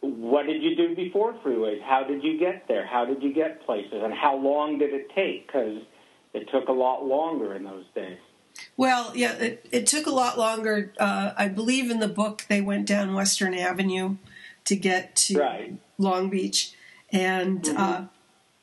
what 0.00 0.46
did 0.46 0.62
you 0.62 0.76
do 0.76 0.94
before 0.94 1.34
freeways? 1.44 1.82
How 1.82 2.04
did 2.04 2.22
you 2.22 2.38
get 2.38 2.64
there? 2.68 2.86
How 2.86 3.04
did 3.04 3.22
you 3.22 3.34
get 3.34 3.64
places? 3.66 3.92
And 3.92 4.14
how 4.14 4.36
long 4.36 4.78
did 4.78 4.94
it 4.94 5.08
take? 5.14 5.46
Because 5.46 5.82
it 6.32 6.48
took 6.52 6.68
a 6.68 6.72
lot 6.72 7.04
longer 7.04 7.54
in 7.54 7.64
those 7.64 7.84
days. 7.94 8.18
Well, 8.76 9.12
yeah, 9.14 9.32
it, 9.34 9.66
it 9.72 9.86
took 9.86 10.06
a 10.06 10.10
lot 10.10 10.38
longer. 10.38 10.92
Uh, 10.98 11.32
I 11.36 11.48
believe 11.48 11.90
in 11.90 12.00
the 12.00 12.08
book 12.08 12.44
they 12.48 12.60
went 12.60 12.86
down 12.86 13.14
Western 13.14 13.54
Avenue 13.54 14.16
to 14.64 14.76
get 14.76 15.16
to 15.16 15.38
right. 15.38 15.74
Long 15.98 16.30
Beach, 16.30 16.72
and 17.10 17.62
mm-hmm. 17.62 17.76
uh, 17.76 18.04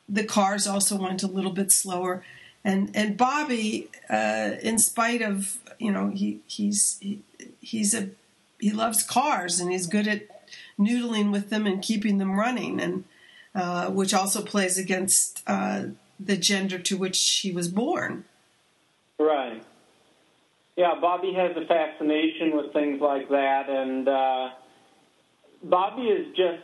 the 0.08 0.24
cars 0.24 0.68
also 0.68 0.98
went 0.98 1.24
a 1.24 1.28
little 1.28 1.52
bit 1.52 1.72
slower 1.72 2.24
and 2.64 2.92
and 2.94 3.18
Bobby, 3.18 3.90
uh, 4.10 4.52
in 4.62 4.80
spite 4.80 5.22
of 5.22 5.58
you 5.80 5.92
know 5.92 6.10
he 6.10 6.40
he's 6.48 6.98
he, 7.02 7.22
he's 7.60 7.94
a 7.94 8.10
he 8.60 8.72
loves 8.72 9.04
cars 9.04 9.60
and 9.60 9.72
he's 9.72 9.88
good 9.88 10.08
at 10.08 10.48
noodling 10.80 11.32
with 11.32 11.50
them 11.50 11.68
and 11.68 11.82
keeping 11.82 12.18
them 12.18 12.40
running, 12.40 12.80
and 12.80 13.04
uh, 13.54 13.90
which 13.90 14.14
also 14.14 14.42
plays 14.42 14.78
against 14.78 15.44
uh, 15.46 15.84
the 16.20 16.38
gender 16.38 16.80
to 16.80 16.98
which 16.98 17.40
he 17.42 17.52
was 17.52 17.68
born. 17.68 18.24
Right. 19.20 19.62
Yeah, 20.76 20.96
Bobby 21.00 21.34
has 21.34 21.56
a 21.56 21.66
fascination 21.68 22.58
with 22.58 22.74
things 22.74 23.00
like 23.00 23.30
that, 23.30 23.70
and 23.70 24.08
uh, 24.08 24.50
Bobby 25.64 26.04
is 26.04 26.36
just, 26.36 26.64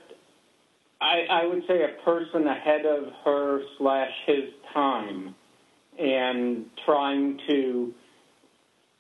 I, 1.00 1.26
I 1.30 1.46
would 1.46 1.64
say, 1.68 1.84
a 1.84 2.04
person 2.04 2.48
ahead 2.48 2.86
of 2.86 3.14
her 3.24 3.62
slash 3.78 4.12
his 4.26 4.46
time 4.74 5.36
and 6.00 6.66
trying 6.86 7.40
to 7.50 7.94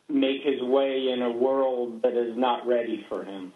make 0.09 0.41
his 0.43 0.61
way 0.61 1.09
in 1.09 1.21
a 1.21 1.31
world 1.31 2.01
that 2.03 2.13
is 2.13 2.37
not 2.37 2.67
ready 2.67 3.05
for 3.09 3.23
him. 3.23 3.53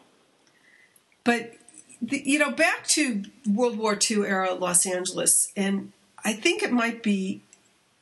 But 1.23 1.53
you 2.01 2.39
know, 2.39 2.51
back 2.51 2.87
to 2.87 3.23
World 3.49 3.77
War 3.77 3.97
II 3.97 4.25
era 4.25 4.53
Los 4.53 4.85
Angeles, 4.85 5.51
and 5.55 5.91
I 6.25 6.33
think 6.33 6.63
it 6.63 6.71
might 6.71 7.01
be 7.01 7.41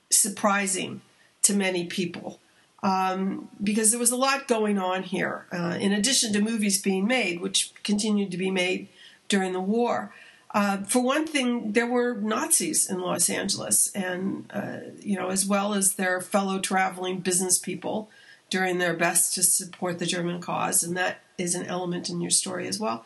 surprising 0.09 1.01
to 1.43 1.53
many 1.53 1.85
people 1.85 2.40
um, 2.83 3.49
because 3.63 3.91
there 3.91 3.99
was 3.99 4.11
a 4.11 4.15
lot 4.15 4.47
going 4.47 4.77
on 4.77 5.03
here. 5.03 5.45
Uh, 5.51 5.77
in 5.79 5.91
addition 5.91 6.33
to 6.33 6.41
movies 6.41 6.81
being 6.81 7.07
made, 7.07 7.41
which 7.41 7.71
continued 7.83 8.31
to 8.31 8.37
be 8.37 8.51
made 8.51 8.87
during 9.27 9.53
the 9.53 9.61
war, 9.61 10.13
uh, 10.53 10.77
for 10.83 11.01
one 11.01 11.25
thing, 11.25 11.71
there 11.71 11.87
were 11.87 12.15
Nazis 12.15 12.89
in 12.89 12.99
Los 12.99 13.29
Angeles, 13.29 13.89
and 13.95 14.51
uh, 14.53 14.79
you 14.99 15.15
know, 15.15 15.29
as 15.29 15.45
well 15.45 15.73
as 15.73 15.93
their 15.93 16.19
fellow 16.19 16.59
traveling 16.59 17.19
business 17.19 17.57
people 17.57 18.09
doing 18.49 18.77
their 18.77 18.93
best 18.93 19.33
to 19.35 19.43
support 19.43 19.97
the 19.97 20.05
German 20.05 20.41
cause, 20.41 20.83
and 20.83 20.97
that 20.97 21.19
is 21.37 21.55
an 21.55 21.65
element 21.65 22.09
in 22.09 22.19
your 22.19 22.31
story 22.31 22.67
as 22.67 22.79
well. 22.79 23.05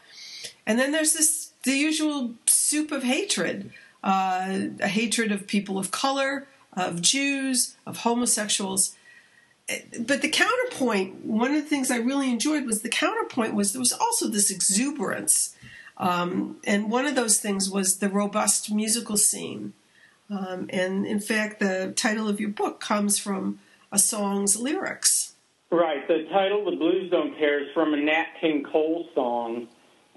And 0.65 0.79
then 0.79 0.91
there's 0.91 1.13
this 1.13 1.51
the 1.63 1.77
usual 1.77 2.33
soup 2.47 2.91
of 2.91 3.03
hatred, 3.03 3.71
uh, 4.03 4.69
a 4.79 4.87
hatred 4.87 5.31
of 5.31 5.45
people 5.45 5.77
of 5.77 5.91
color, 5.91 6.47
of 6.73 7.01
Jews, 7.01 7.75
of 7.85 7.97
homosexuals. 7.97 8.95
But 9.99 10.21
the 10.21 10.29
counterpoint, 10.29 11.25
one 11.25 11.55
of 11.55 11.63
the 11.63 11.67
things 11.67 11.89
I 11.89 11.97
really 11.97 12.29
enjoyed 12.29 12.65
was 12.65 12.81
the 12.81 12.89
counterpoint 12.89 13.55
was 13.55 13.73
there 13.73 13.79
was 13.79 13.93
also 13.93 14.27
this 14.27 14.51
exuberance 14.51 15.55
um, 15.97 16.57
and 16.65 16.91
one 16.91 17.05
of 17.05 17.15
those 17.15 17.39
things 17.39 17.69
was 17.69 17.97
the 17.97 18.09
robust 18.09 18.71
musical 18.71 19.17
scene. 19.17 19.73
Um, 20.29 20.67
and 20.71 21.05
in 21.05 21.19
fact, 21.19 21.59
the 21.59 21.93
title 21.95 22.27
of 22.27 22.39
your 22.39 22.49
book 22.49 22.79
comes 22.79 23.19
from 23.19 23.59
a 23.91 23.99
song's 23.99 24.57
lyrics. 24.57 25.33
Right. 25.71 26.07
The 26.07 26.27
title, 26.31 26.65
The 26.65 26.75
Blues 26.75 27.11
Don't 27.11 27.37
Care, 27.37 27.63
is 27.63 27.73
from 27.73 27.93
a 27.93 27.97
Nat 27.97 28.27
King 28.41 28.63
Cole 28.63 29.07
song. 29.13 29.67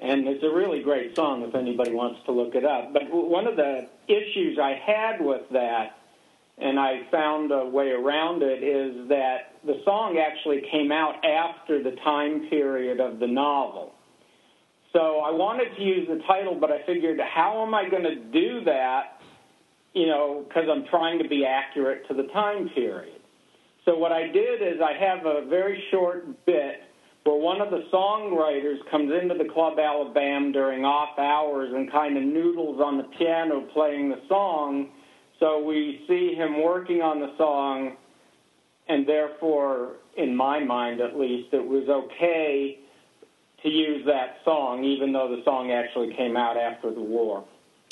And 0.00 0.28
it's 0.28 0.44
a 0.44 0.50
really 0.50 0.82
great 0.82 1.16
song 1.16 1.42
if 1.42 1.54
anybody 1.54 1.92
wants 1.92 2.20
to 2.26 2.32
look 2.32 2.54
it 2.54 2.64
up. 2.64 2.92
But 2.92 3.10
one 3.10 3.46
of 3.46 3.56
the 3.56 3.88
issues 4.06 4.58
I 4.58 4.74
had 4.74 5.20
with 5.20 5.42
that, 5.50 5.97
and 6.60 6.78
I 6.78 7.02
found 7.10 7.52
a 7.52 7.66
way 7.66 7.90
around 7.90 8.42
it, 8.42 8.62
is 8.62 9.08
that 9.08 9.54
the 9.64 9.80
song 9.84 10.18
actually 10.18 10.62
came 10.70 10.90
out 10.90 11.24
after 11.24 11.82
the 11.82 11.96
time 12.04 12.48
period 12.50 13.00
of 13.00 13.20
the 13.20 13.26
novel. 13.26 13.92
So 14.92 15.18
I 15.18 15.30
wanted 15.30 15.76
to 15.76 15.82
use 15.82 16.08
the 16.08 16.20
title, 16.26 16.56
but 16.58 16.70
I 16.70 16.84
figured, 16.86 17.20
how 17.20 17.62
am 17.64 17.74
I 17.74 17.88
going 17.88 18.04
to 18.04 18.16
do 18.16 18.64
that? 18.64 19.20
You 19.92 20.06
know, 20.06 20.44
because 20.46 20.64
I'm 20.70 20.84
trying 20.90 21.22
to 21.22 21.28
be 21.28 21.44
accurate 21.44 22.08
to 22.08 22.14
the 22.14 22.24
time 22.32 22.70
period. 22.74 23.20
So 23.84 23.96
what 23.96 24.12
I 24.12 24.26
did 24.26 24.62
is 24.62 24.80
I 24.82 24.92
have 24.98 25.26
a 25.26 25.46
very 25.46 25.82
short 25.90 26.44
bit 26.44 26.80
where 27.24 27.36
one 27.36 27.60
of 27.60 27.70
the 27.70 27.84
songwriters 27.92 28.76
comes 28.90 29.12
into 29.12 29.34
the 29.34 29.48
Club 29.52 29.78
Alabama 29.78 30.52
during 30.52 30.84
off 30.84 31.18
hours 31.18 31.70
and 31.74 31.90
kind 31.90 32.16
of 32.16 32.22
noodles 32.22 32.80
on 32.80 32.96
the 32.96 33.04
piano 33.18 33.66
playing 33.74 34.08
the 34.08 34.20
song. 34.28 34.88
So 35.40 35.62
we 35.62 36.04
see 36.08 36.34
him 36.34 36.62
working 36.62 37.00
on 37.00 37.20
the 37.20 37.36
song, 37.36 37.96
and 38.88 39.06
therefore, 39.06 39.92
in 40.16 40.34
my 40.34 40.62
mind 40.64 41.00
at 41.00 41.18
least, 41.18 41.54
it 41.54 41.64
was 41.64 41.88
okay 41.88 42.78
to 43.62 43.68
use 43.68 44.04
that 44.06 44.38
song, 44.44 44.84
even 44.84 45.12
though 45.12 45.34
the 45.34 45.42
song 45.44 45.70
actually 45.70 46.14
came 46.14 46.36
out 46.36 46.56
after 46.56 46.92
the 46.92 47.00
war. 47.00 47.44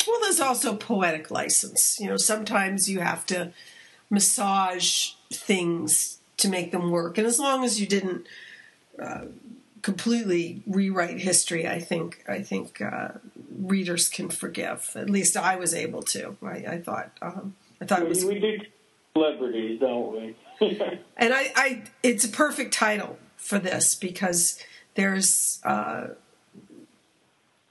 Well, 0.06 0.20
there's 0.22 0.40
also 0.40 0.76
poetic 0.76 1.30
license. 1.30 1.98
You 2.00 2.08
know, 2.08 2.16
sometimes 2.16 2.88
you 2.88 3.00
have 3.00 3.26
to 3.26 3.52
massage 4.10 5.10
things 5.32 6.18
to 6.36 6.48
make 6.48 6.70
them 6.70 6.90
work, 6.90 7.18
and 7.18 7.26
as 7.26 7.38
long 7.38 7.64
as 7.64 7.80
you 7.80 7.86
didn't 7.86 8.26
uh, 9.00 9.26
completely 9.86 10.64
rewrite 10.66 11.20
history, 11.20 11.64
I 11.64 11.78
think 11.78 12.24
I 12.26 12.42
think 12.42 12.82
uh, 12.82 13.10
readers 13.56 14.08
can 14.08 14.30
forgive. 14.30 14.90
At 14.96 15.08
least 15.08 15.36
I 15.36 15.54
was 15.54 15.74
able 15.74 16.02
to. 16.14 16.36
I, 16.42 16.56
I 16.74 16.78
thought 16.80 17.12
um, 17.22 17.54
I 17.80 17.84
thought 17.84 18.00
we, 18.00 18.06
it 18.06 18.08
was. 18.08 18.24
We 18.24 18.40
do 18.40 18.58
celebrities, 19.14 19.78
don't 19.78 20.10
we? 20.10 20.36
and 21.16 21.32
I, 21.32 21.52
I, 21.54 21.82
it's 22.02 22.24
a 22.24 22.28
perfect 22.28 22.74
title 22.74 23.16
for 23.36 23.60
this 23.60 23.94
because 23.94 24.60
there's 24.96 25.60
uh, 25.62 26.08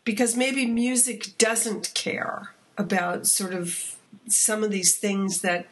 because 0.05 0.37
maybe 0.37 0.65
music 0.65 1.37
doesn't 1.37 1.93
care 1.93 2.53
about 2.77 3.27
sort 3.27 3.53
of 3.53 3.97
some 4.29 4.63
of 4.63 4.71
these 4.71 4.95
things 4.95 5.41
that 5.41 5.67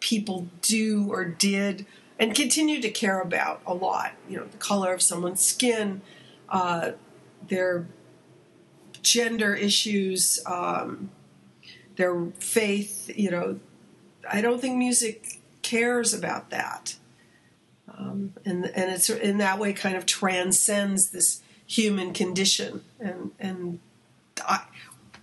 people 0.00 0.48
do 0.62 1.12
or 1.12 1.26
did 1.26 1.84
and 2.18 2.34
continue 2.34 2.80
to 2.80 2.90
care 2.90 3.20
about 3.20 3.60
a 3.66 3.74
lot. 3.74 4.12
You 4.28 4.38
know, 4.38 4.44
the 4.44 4.58
color 4.58 4.92
of 4.92 5.02
someone's 5.02 5.40
skin, 5.40 6.02
uh, 6.48 6.92
their 7.48 7.86
gender 9.02 9.54
issues, 9.54 10.40
um, 10.46 11.10
their 11.96 12.26
faith. 12.38 13.10
You 13.16 13.30
know, 13.30 13.60
I 14.30 14.40
don't 14.40 14.60
think 14.60 14.76
music 14.76 15.40
cares 15.62 16.14
about 16.14 16.50
that. 16.50 16.96
Um, 17.96 18.34
and 18.44 18.66
and 18.66 18.90
it's 18.90 19.08
in 19.08 19.38
that 19.38 19.58
way 19.58 19.72
kind 19.72 19.96
of 19.96 20.06
transcends 20.06 21.10
this 21.10 21.42
human 21.66 22.12
condition 22.12 22.82
and 23.00 23.30
and 23.38 23.78
I, 24.46 24.64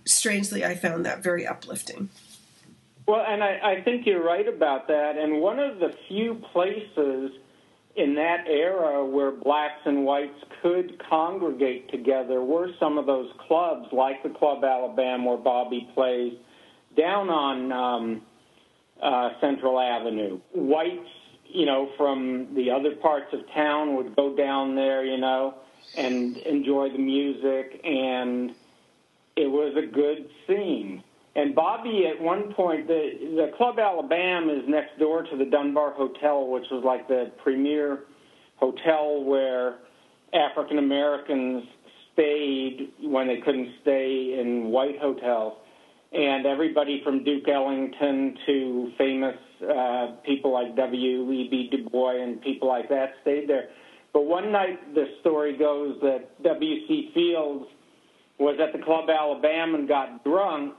strangely 0.04 0.64
I 0.64 0.74
found 0.74 1.04
that 1.06 1.22
very 1.22 1.46
uplifting. 1.46 2.08
Well, 3.06 3.24
and 3.26 3.42
I, 3.42 3.58
I 3.78 3.82
think 3.82 4.06
you're 4.06 4.24
right 4.24 4.46
about 4.46 4.88
that. 4.88 5.16
And 5.16 5.40
one 5.40 5.58
of 5.58 5.78
the 5.78 5.92
few 6.08 6.40
places 6.52 7.32
in 7.96 8.14
that 8.14 8.46
era 8.46 9.04
where 9.04 9.30
blacks 9.30 9.80
and 9.84 10.04
whites 10.04 10.38
could 10.62 11.02
congregate 11.10 11.90
together 11.90 12.40
were 12.42 12.68
some 12.78 12.98
of 12.98 13.06
those 13.06 13.30
clubs, 13.46 13.88
like 13.92 14.22
the 14.22 14.30
Club 14.30 14.64
Alabama, 14.64 15.30
where 15.30 15.36
Bobby 15.36 15.88
plays, 15.94 16.34
down 16.96 17.28
on 17.28 17.72
um, 17.72 18.22
uh, 19.02 19.30
Central 19.40 19.78
Avenue. 19.80 20.40
Whites 20.52 21.08
you 21.52 21.66
know, 21.66 21.90
from 21.96 22.54
the 22.54 22.70
other 22.70 22.96
parts 22.96 23.32
of 23.32 23.40
town 23.52 23.96
would 23.96 24.16
go 24.16 24.34
down 24.34 24.74
there, 24.74 25.04
you 25.04 25.18
know, 25.18 25.54
and 25.96 26.36
enjoy 26.38 26.88
the 26.90 26.98
music, 26.98 27.80
and 27.84 28.54
it 29.36 29.46
was 29.46 29.74
a 29.76 29.86
good 29.86 30.28
scene. 30.46 31.04
And 31.34 31.54
Bobby, 31.54 32.06
at 32.14 32.22
one 32.22 32.52
point, 32.54 32.86
the 32.86 33.10
the 33.36 33.56
Club 33.56 33.78
Alabama 33.78 34.52
is 34.52 34.64
next 34.68 34.98
door 34.98 35.22
to 35.22 35.36
the 35.36 35.46
Dunbar 35.46 35.92
Hotel, 35.92 36.46
which 36.46 36.66
was 36.70 36.84
like 36.84 37.08
the 37.08 37.32
premier 37.42 38.00
hotel 38.56 39.24
where 39.24 39.78
African 40.34 40.78
Americans 40.78 41.64
stayed 42.12 42.92
when 43.02 43.28
they 43.28 43.38
couldn't 43.38 43.70
stay 43.80 44.38
in 44.40 44.66
white 44.66 44.98
hotels. 45.00 45.54
And 46.12 46.44
everybody 46.44 47.00
from 47.02 47.24
Duke 47.24 47.48
Ellington 47.48 48.36
to 48.44 48.92
famous 48.98 49.36
uh, 49.62 50.16
people 50.26 50.52
like 50.52 50.76
W.E.B. 50.76 51.68
Du 51.70 51.88
Bois 51.88 52.22
and 52.22 52.40
people 52.42 52.68
like 52.68 52.90
that 52.90 53.14
stayed 53.22 53.48
there. 53.48 53.70
But 54.12 54.26
one 54.26 54.52
night, 54.52 54.94
the 54.94 55.06
story 55.20 55.56
goes 55.56 55.96
that 56.02 56.42
W.C. 56.42 57.12
Fields 57.14 57.64
was 58.38 58.58
at 58.60 58.78
the 58.78 58.84
Club 58.84 59.08
Alabama 59.08 59.78
and 59.78 59.88
got 59.88 60.22
drunk, 60.22 60.74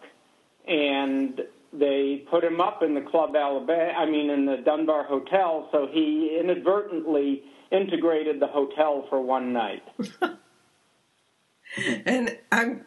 and 0.68 1.42
they 1.72 2.24
put 2.30 2.44
him 2.44 2.62
up 2.62 2.84
in 2.84 2.94
the 2.94 3.02
Club 3.02 3.36
Alabama, 3.36 3.94
I 3.98 4.06
mean, 4.06 4.30
in 4.30 4.46
the 4.46 4.58
Dunbar 4.58 5.04
Hotel, 5.06 5.68
so 5.72 5.88
he 5.92 6.38
inadvertently 6.40 7.44
integrated 7.72 8.40
the 8.40 8.48
hotel 8.48 9.06
for 9.10 9.20
one 9.20 9.52
night. 9.54 9.82
and 12.06 12.38
I'm 12.52 12.86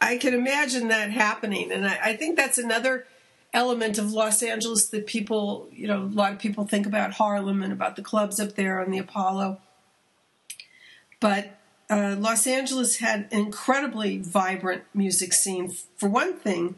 I 0.00 0.18
can 0.18 0.34
imagine 0.34 0.88
that 0.88 1.10
happening, 1.10 1.72
and 1.72 1.86
I, 1.86 1.98
I, 2.02 2.16
think 2.16 2.36
that's 2.36 2.58
another 2.58 3.06
element 3.54 3.96
of 3.96 4.12
Los 4.12 4.42
Angeles 4.42 4.88
that 4.88 5.06
people, 5.06 5.68
you 5.72 5.86
know, 5.86 6.02
a 6.02 6.04
lot 6.04 6.32
of 6.32 6.38
people 6.38 6.66
think 6.66 6.86
about 6.86 7.12
Harlem 7.12 7.62
and 7.62 7.72
about 7.72 7.96
the 7.96 8.02
clubs 8.02 8.38
up 8.38 8.56
there 8.56 8.80
on 8.80 8.90
the 8.90 8.98
Apollo. 8.98 9.58
But 11.18 11.58
uh, 11.88 12.16
Los 12.18 12.46
Angeles 12.46 12.98
had 12.98 13.28
an 13.30 13.40
incredibly 13.46 14.18
vibrant 14.18 14.84
music 14.92 15.32
scene. 15.32 15.74
For 15.96 16.08
one 16.08 16.34
thing, 16.34 16.76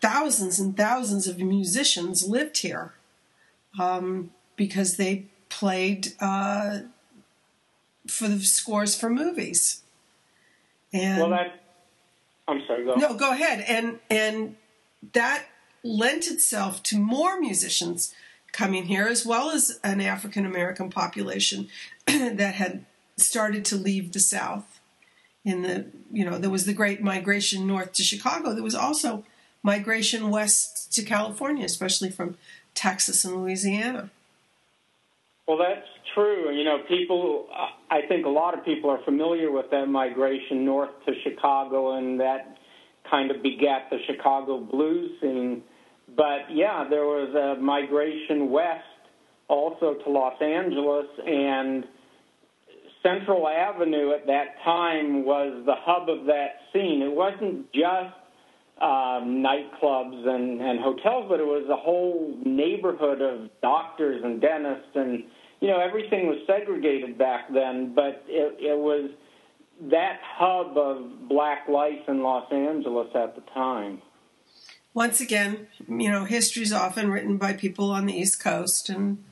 thousands 0.00 0.58
and 0.58 0.76
thousands 0.76 1.26
of 1.26 1.38
musicians 1.38 2.26
lived 2.26 2.58
here 2.58 2.94
um, 3.78 4.30
because 4.56 4.96
they 4.96 5.26
played 5.48 6.12
uh, 6.20 6.80
for 8.06 8.28
the 8.28 8.40
scores 8.40 8.98
for 8.98 9.10
movies. 9.10 9.82
And 10.92 11.20
well, 11.20 11.30
that 11.30 11.60
I'm 12.48 12.62
sorry. 12.66 12.84
Go. 12.84 12.94
No, 12.94 13.14
go 13.14 13.32
ahead. 13.32 13.64
And 13.66 13.98
and 14.10 14.56
that 15.12 15.46
lent 15.82 16.28
itself 16.28 16.82
to 16.84 16.98
more 16.98 17.40
musicians 17.40 18.14
coming 18.52 18.84
here, 18.84 19.06
as 19.06 19.26
well 19.26 19.50
as 19.50 19.80
an 19.82 20.00
African 20.00 20.46
American 20.46 20.90
population 20.90 21.68
that 22.06 22.54
had 22.54 22.84
started 23.16 23.64
to 23.66 23.76
leave 23.76 24.12
the 24.12 24.20
South. 24.20 24.80
In 25.44 25.62
the 25.62 25.86
you 26.12 26.24
know 26.24 26.38
there 26.38 26.50
was 26.50 26.66
the 26.66 26.72
great 26.72 27.02
migration 27.02 27.66
north 27.66 27.92
to 27.94 28.02
Chicago. 28.02 28.52
There 28.52 28.62
was 28.62 28.74
also 28.74 29.24
migration 29.66 30.30
west 30.30 30.92
to 30.94 31.02
California, 31.02 31.64
especially 31.64 32.08
from 32.08 32.36
Texas 32.74 33.24
and 33.24 33.36
Louisiana. 33.36 34.10
Well, 35.48 35.58
that's 35.58 35.88
true. 36.14 36.56
You 36.56 36.64
know, 36.64 36.78
people, 36.88 37.48
I 37.90 38.02
think 38.08 38.26
a 38.26 38.28
lot 38.28 38.56
of 38.56 38.64
people 38.64 38.90
are 38.90 39.02
familiar 39.04 39.50
with 39.50 39.66
that 39.72 39.86
migration 39.86 40.64
north 40.64 40.90
to 41.06 41.12
Chicago, 41.24 41.96
and 41.98 42.20
that 42.20 42.58
kind 43.10 43.32
of 43.32 43.42
begat 43.42 43.90
the 43.90 43.98
Chicago 44.06 44.60
blues 44.60 45.10
scene. 45.20 45.62
But 46.16 46.50
yeah, 46.50 46.86
there 46.88 47.04
was 47.04 47.34
a 47.34 47.60
migration 47.60 48.50
west 48.50 48.84
also 49.48 49.94
to 49.94 50.10
Los 50.10 50.40
Angeles, 50.40 51.06
and 51.26 51.84
Central 53.02 53.48
Avenue 53.48 54.12
at 54.12 54.26
that 54.26 54.62
time 54.64 55.24
was 55.24 55.64
the 55.66 55.74
hub 55.76 56.08
of 56.08 56.26
that 56.26 56.50
scene. 56.72 57.02
It 57.02 57.12
wasn't 57.12 57.72
just 57.72 58.14
um, 58.80 59.42
nightclubs 59.42 60.26
and, 60.26 60.60
and 60.60 60.80
hotels, 60.80 61.26
but 61.28 61.40
it 61.40 61.46
was 61.46 61.66
a 61.70 61.76
whole 61.76 62.36
neighborhood 62.44 63.20
of 63.20 63.48
doctors 63.62 64.22
and 64.22 64.40
dentists 64.40 64.90
and 64.94 65.24
you 65.60 65.68
know, 65.68 65.80
everything 65.80 66.26
was 66.26 66.38
segregated 66.46 67.16
back 67.16 67.52
then, 67.52 67.94
but 67.94 68.24
it, 68.28 68.56
it 68.60 68.78
was 68.78 69.10
that 69.90 70.20
hub 70.22 70.76
of 70.76 71.28
black 71.28 71.68
life 71.68 72.08
in 72.08 72.22
Los 72.22 72.50
Angeles 72.52 73.08
at 73.14 73.34
the 73.34 73.42
time. 73.52 74.02
Once 74.94 75.20
again, 75.20 75.66
you 75.88 76.10
know, 76.10 76.24
history 76.24 76.62
is 76.62 76.72
often 76.72 77.10
written 77.10 77.36
by 77.36 77.52
people 77.52 77.90
on 77.90 78.06
the 78.06 78.14
East 78.14 78.42
Coast, 78.42 78.88
and 78.88 79.22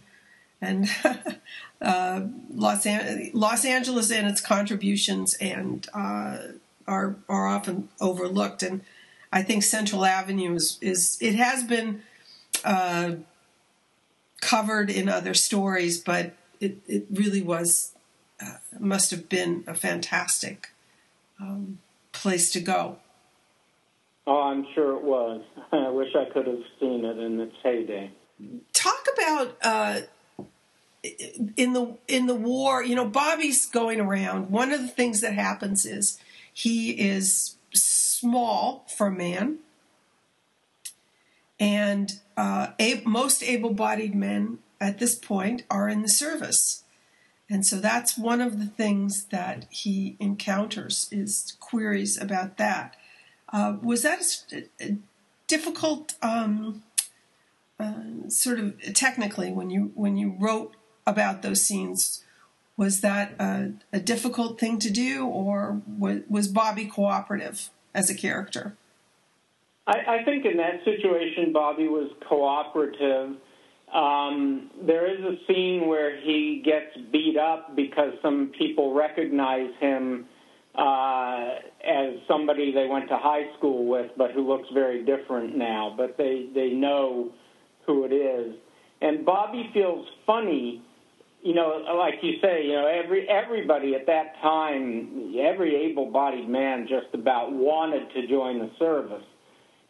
and 0.60 0.88
uh, 1.80 2.22
Los, 2.52 2.84
An- 2.84 3.30
Los 3.32 3.64
Angeles 3.64 4.10
and 4.10 4.26
its 4.26 4.42
contributions 4.42 5.34
and 5.34 5.86
uh, 5.94 6.38
are 6.86 7.16
are 7.30 7.46
often 7.46 7.88
overlooked. 7.98 8.62
And 8.62 8.82
I 9.34 9.42
think 9.42 9.62
Central 9.62 10.04
Avenue 10.04 10.54
is, 10.54 10.78
is 10.80 11.18
it 11.20 11.34
has 11.34 11.64
been. 11.64 12.02
Uh, 12.64 13.16
covered 14.44 14.90
in 14.90 15.08
other 15.08 15.32
stories, 15.32 15.98
but 15.98 16.32
it, 16.60 16.76
it 16.86 17.06
really 17.10 17.42
was, 17.42 17.92
uh, 18.40 18.56
must 18.78 19.10
have 19.10 19.28
been 19.28 19.64
a 19.66 19.74
fantastic 19.74 20.68
um, 21.40 21.78
place 22.12 22.52
to 22.52 22.60
go. 22.60 22.98
Oh, 24.26 24.42
I'm 24.42 24.66
sure 24.74 24.96
it 24.96 25.02
was. 25.02 25.42
I 25.72 25.88
wish 25.88 26.14
I 26.14 26.26
could 26.26 26.46
have 26.46 26.62
seen 26.78 27.04
it 27.04 27.18
in 27.18 27.40
its 27.40 27.56
heyday. 27.62 28.10
Talk 28.72 29.06
about 29.14 29.56
uh, 29.62 30.00
in 31.56 31.72
the 31.72 31.96
in 32.08 32.26
the 32.26 32.34
war. 32.34 32.82
You 32.82 32.96
know, 32.96 33.06
Bobby's 33.06 33.66
going 33.66 34.00
around. 34.00 34.50
One 34.50 34.72
of 34.72 34.80
the 34.80 34.88
things 34.88 35.20
that 35.20 35.34
happens 35.34 35.86
is 35.86 36.18
he 36.52 36.90
is 36.90 37.54
small 38.24 38.86
for 38.88 39.10
man, 39.10 39.58
and 41.60 42.20
uh, 42.38 42.68
most 43.04 43.42
able 43.42 43.74
bodied 43.74 44.14
men 44.14 44.58
at 44.80 44.98
this 44.98 45.14
point 45.14 45.62
are 45.70 45.90
in 45.90 46.00
the 46.00 46.08
service. 46.08 46.84
And 47.50 47.66
so 47.66 47.76
that's 47.76 48.16
one 48.16 48.40
of 48.40 48.58
the 48.58 48.66
things 48.66 49.26
that 49.26 49.66
he 49.68 50.16
encounters 50.18 51.08
is 51.12 51.56
queries 51.60 52.18
about 52.18 52.56
that. 52.56 52.96
Uh, 53.52 53.76
was 53.82 54.00
that 54.02 54.22
a, 54.50 54.64
a 54.80 54.96
difficult, 55.46 56.14
um, 56.22 56.82
uh, 57.78 58.28
sort 58.28 58.58
of 58.58 58.80
technically, 58.94 59.52
when 59.52 59.68
you 59.68 59.92
when 59.94 60.16
you 60.16 60.34
wrote 60.40 60.72
about 61.06 61.42
those 61.42 61.60
scenes? 61.66 62.24
Was 62.76 63.02
that 63.02 63.36
a, 63.38 63.74
a 63.92 64.00
difficult 64.00 64.58
thing 64.58 64.80
to 64.80 64.90
do, 64.90 65.24
or 65.26 65.82
was, 65.86 66.22
was 66.28 66.48
Bobby 66.48 66.86
cooperative 66.86 67.70
as 67.94 68.10
a 68.10 68.14
character? 68.14 68.76
I, 69.86 70.20
I 70.20 70.24
think 70.24 70.44
in 70.44 70.56
that 70.56 70.84
situation, 70.84 71.52
Bobby 71.52 71.88
was 71.88 72.10
cooperative. 72.28 73.36
Um, 73.92 74.70
there 74.86 75.06
is 75.06 75.20
a 75.20 75.36
scene 75.46 75.86
where 75.86 76.20
he 76.20 76.62
gets 76.64 76.96
beat 77.12 77.36
up 77.36 77.76
because 77.76 78.12
some 78.22 78.52
people 78.58 78.94
recognize 78.94 79.70
him 79.78 80.26
uh, 80.74 81.56
as 81.86 82.14
somebody 82.26 82.72
they 82.72 82.86
went 82.88 83.08
to 83.08 83.16
high 83.16 83.44
school 83.56 83.86
with, 83.86 84.10
but 84.16 84.32
who 84.32 84.48
looks 84.48 84.68
very 84.74 85.04
different 85.04 85.56
now. 85.56 85.94
But 85.96 86.16
they 86.16 86.48
they 86.52 86.70
know 86.70 87.30
who 87.86 88.04
it 88.04 88.12
is, 88.12 88.56
and 89.00 89.24
Bobby 89.24 89.70
feels 89.72 90.06
funny. 90.26 90.82
You 91.44 91.54
know, 91.54 91.84
like 91.98 92.14
you 92.22 92.38
say, 92.40 92.64
you 92.64 92.72
know, 92.72 92.86
every 92.86 93.28
everybody 93.28 93.94
at 93.94 94.06
that 94.06 94.40
time, 94.40 95.34
every 95.38 95.90
able-bodied 95.90 96.48
man 96.48 96.88
just 96.88 97.14
about 97.14 97.52
wanted 97.52 98.10
to 98.14 98.26
join 98.26 98.58
the 98.58 98.70
service 98.78 99.24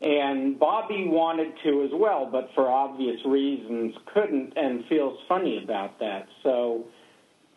and 0.05 0.59
Bobby 0.59 1.07
wanted 1.09 1.55
to 1.64 1.83
as 1.83 1.90
well, 1.93 2.29
but 2.31 2.51
for 2.55 2.69
obvious 2.69 3.19
reasons 3.25 3.95
couldn't 4.12 4.53
and 4.57 4.85
feels 4.87 5.19
funny 5.29 5.62
about 5.62 5.99
that. 6.01 6.27
So 6.43 6.85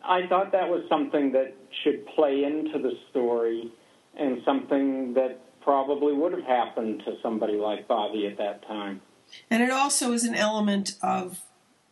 I 0.02 0.26
thought 0.28 0.52
that 0.52 0.68
was 0.68 0.82
something 0.88 1.32
that 1.32 1.54
should 1.84 2.06
play 2.06 2.44
into 2.44 2.78
the 2.78 2.92
story 3.10 3.70
and 4.18 4.38
something 4.46 5.12
that 5.14 5.40
probably 5.60 6.14
would 6.14 6.32
have 6.32 6.44
happened 6.44 7.02
to 7.04 7.16
somebody 7.22 7.56
like 7.56 7.86
Bobby 7.86 8.26
at 8.26 8.38
that 8.38 8.66
time. 8.66 9.02
And 9.50 9.62
it 9.62 9.70
also 9.70 10.12
is 10.12 10.24
an 10.24 10.34
element 10.34 10.94
of 11.02 11.42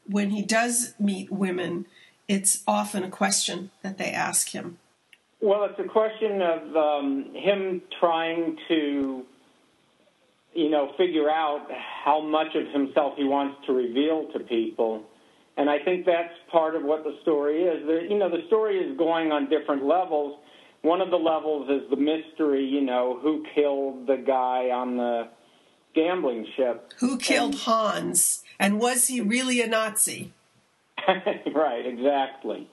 when 0.06 0.30
he 0.30 0.40
does 0.40 0.94
meet 0.98 1.30
women, 1.30 1.86
it's 2.28 2.62
often 2.66 3.02
a 3.02 3.10
question 3.10 3.70
that 3.82 3.98
they 3.98 4.10
ask 4.10 4.50
him. 4.50 4.78
Well, 5.40 5.64
it's 5.64 5.78
a 5.78 5.88
question 5.88 6.42
of 6.42 6.76
um, 6.76 7.30
him 7.34 7.82
trying 8.00 8.56
to 8.68 9.26
you 10.56 10.70
know, 10.70 10.92
figure 10.96 11.28
out 11.28 11.68
how 12.04 12.20
much 12.20 12.54
of 12.54 12.66
himself 12.72 13.12
he 13.16 13.24
wants 13.24 13.58
to 13.66 13.72
reveal 13.72 14.26
to 14.32 14.40
people. 14.40 15.04
And 15.58 15.68
I 15.68 15.78
think 15.84 16.06
that's 16.06 16.32
part 16.50 16.74
of 16.74 16.82
what 16.82 17.04
the 17.04 17.14
story 17.22 17.62
is. 17.62 17.86
The, 17.86 18.06
you 18.08 18.18
know, 18.18 18.30
the 18.30 18.46
story 18.46 18.78
is 18.78 18.96
going 18.96 19.32
on 19.32 19.50
different 19.50 19.84
levels. 19.84 20.38
One 20.80 21.00
of 21.02 21.10
the 21.10 21.16
levels 21.16 21.68
is 21.68 21.90
the 21.90 21.96
mystery, 21.96 22.64
you 22.64 22.80
know, 22.80 23.18
who 23.20 23.44
killed 23.54 24.06
the 24.06 24.16
guy 24.16 24.70
on 24.70 24.96
the 24.96 25.28
gambling 25.94 26.46
ship. 26.56 26.92
Who 27.00 27.18
killed 27.18 27.52
and, 27.52 27.60
Hans? 27.62 28.42
And 28.58 28.80
was 28.80 29.08
he 29.08 29.20
really 29.20 29.60
a 29.60 29.66
Nazi? 29.66 30.32
right, 31.54 31.86
exactly. 31.86 32.68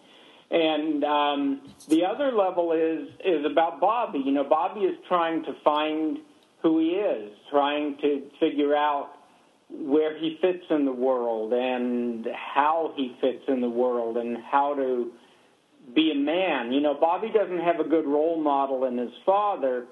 And 0.51 1.03
um, 1.03 1.61
the 1.89 2.05
other 2.05 2.31
level 2.31 2.73
is 2.73 3.09
is 3.25 3.45
about 3.45 3.79
Bobby. 3.79 4.19
You 4.23 4.31
know, 4.31 4.43
Bobby 4.43 4.81
is 4.81 4.95
trying 5.07 5.43
to 5.43 5.53
find 5.63 6.19
who 6.61 6.79
he 6.79 6.91
is, 6.91 7.31
trying 7.49 7.97
to 8.01 8.23
figure 8.39 8.75
out 8.75 9.09
where 9.69 10.17
he 10.17 10.37
fits 10.41 10.63
in 10.69 10.85
the 10.85 10.91
world 10.91 11.53
and 11.53 12.27
how 12.55 12.93
he 12.95 13.15
fits 13.19 13.43
in 13.47 13.61
the 13.61 13.69
world 13.69 14.17
and 14.17 14.37
how 14.51 14.75
to 14.75 15.11
be 15.95 16.11
a 16.11 16.15
man. 16.15 16.71
You 16.71 16.81
know, 16.81 16.93
Bobby 16.93 17.29
doesn't 17.33 17.59
have 17.59 17.79
a 17.79 17.83
good 17.83 18.05
role 18.05 18.41
model 18.41 18.85
in 18.85 18.97
his 18.97 19.11
father. 19.25 19.85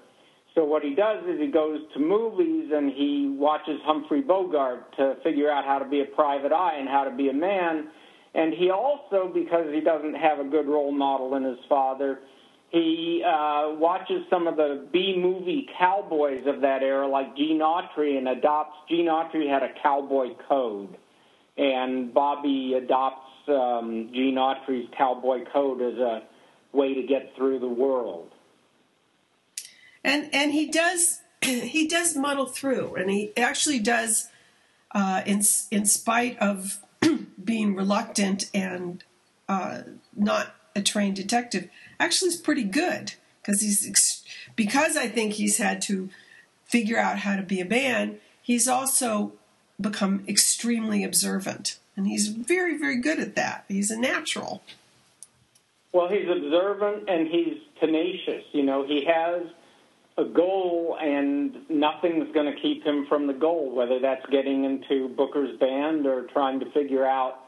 So 0.54 0.66
what 0.66 0.84
he 0.84 0.94
does 0.94 1.24
is 1.28 1.40
he 1.40 1.48
goes 1.48 1.80
to 1.94 2.00
movies 2.00 2.72
and 2.74 2.92
he 2.92 3.34
watches 3.38 3.80
Humphrey 3.84 4.22
Bogart 4.22 4.96
to 4.98 5.16
figure 5.24 5.50
out 5.50 5.66
how 5.66 5.80
to 5.80 5.86
be 5.86 6.02
a 6.02 6.06
private 6.06 6.52
eye 6.52 6.76
and 6.78 6.88
how 6.88 7.04
to 7.06 7.12
be 7.12 7.30
a 7.30 7.34
man. 7.34 7.88
And 8.34 8.54
he 8.54 8.70
also, 8.70 9.30
because 9.34 9.74
he 9.74 9.82
doesn't 9.82 10.14
have 10.16 10.40
a 10.40 10.46
good 10.46 10.68
role 10.68 10.92
model 10.92 11.36
in 11.36 11.44
his 11.44 11.60
father, 11.68 12.20
he 12.70 13.22
uh, 13.26 13.72
watches 13.76 14.24
some 14.30 14.48
of 14.48 14.56
the 14.56 14.88
B 14.94 15.16
movie 15.18 15.68
cowboys 15.78 16.44
of 16.48 16.62
that 16.62 16.84
era, 16.84 17.08
like 17.08 17.36
Gene 17.36 17.60
Autry, 17.60 18.18
and 18.18 18.30
adopts. 18.30 18.78
Gene 18.88 19.08
Autry 19.08 19.50
had 19.50 19.62
a 19.62 19.74
cowboy 19.84 20.36
code, 20.48 20.96
and 21.58 22.14
Bobby 22.14 22.76
adopts 22.82 23.28
um, 23.50 24.10
Gene 24.14 24.36
Autry's 24.36 24.88
cowboy 24.98 25.44
code 25.52 25.82
as 25.82 26.00
a 26.00 26.24
way 26.72 26.94
to 26.94 27.04
get 27.04 27.34
through 27.36 27.60
the 27.60 27.68
world. 27.68 28.32
And 30.06 30.34
and 30.34 30.54
he 30.54 30.68
does 30.68 31.20
he 31.42 31.88
does 31.88 32.16
muddle 32.16 32.46
through, 32.46 32.96
and 32.96 33.10
he 33.10 33.36
actually 33.36 33.80
does, 33.80 34.30
uh, 34.96 35.24
in 35.26 35.42
in 35.72 35.86
spite 35.86 36.38
of 36.40 36.80
being 37.52 37.76
reluctant 37.76 38.50
and 38.54 39.04
uh, 39.50 39.82
not 40.16 40.56
a 40.74 40.82
trained 40.82 41.18
detective, 41.18 41.68
actually 42.00 42.30
is 42.30 42.38
pretty 42.38 42.64
good 42.64 43.16
because 43.42 43.60
he's 43.60 44.24
because 44.56 44.96
I 44.96 45.10
think 45.10 45.34
he's 45.34 45.58
had 45.58 45.82
to 45.82 46.10
figure 46.64 46.98
out 46.98 47.20
how 47.20 47.36
to 47.36 47.42
be 47.42 47.60
a 47.60 47.66
man. 47.66 48.20
He's 48.42 48.70
also 48.70 49.34
become 49.82 50.24
extremely 50.30 51.04
observant, 51.04 51.78
and 51.98 52.08
he's 52.08 52.30
very 52.30 52.78
very 52.78 53.02
good 53.02 53.20
at 53.20 53.36
that. 53.36 53.66
He's 53.68 53.92
a 53.92 54.00
natural. 54.00 54.64
Well, 55.92 56.08
he's 56.08 56.30
observant 56.30 57.10
and 57.10 57.28
he's 57.28 57.58
tenacious. 57.82 58.46
You 58.54 58.64
know, 58.64 58.88
he 58.88 59.04
has 59.04 59.42
a 60.22 60.30
goal, 60.34 60.98
and 61.02 61.56
nothing's 61.70 62.34
going 62.34 62.54
to 62.54 62.60
keep 62.62 62.84
him 62.84 63.06
from 63.10 63.28
the 63.28 63.34
goal, 63.34 63.76
whether 63.76 64.00
that's 64.00 64.26
getting 64.32 64.64
into 64.64 65.10
Booker's 65.10 65.58
band 65.60 66.06
or 66.06 66.28
trying 66.28 66.60
to 66.60 66.72
figure 66.72 67.06
out 67.06 67.40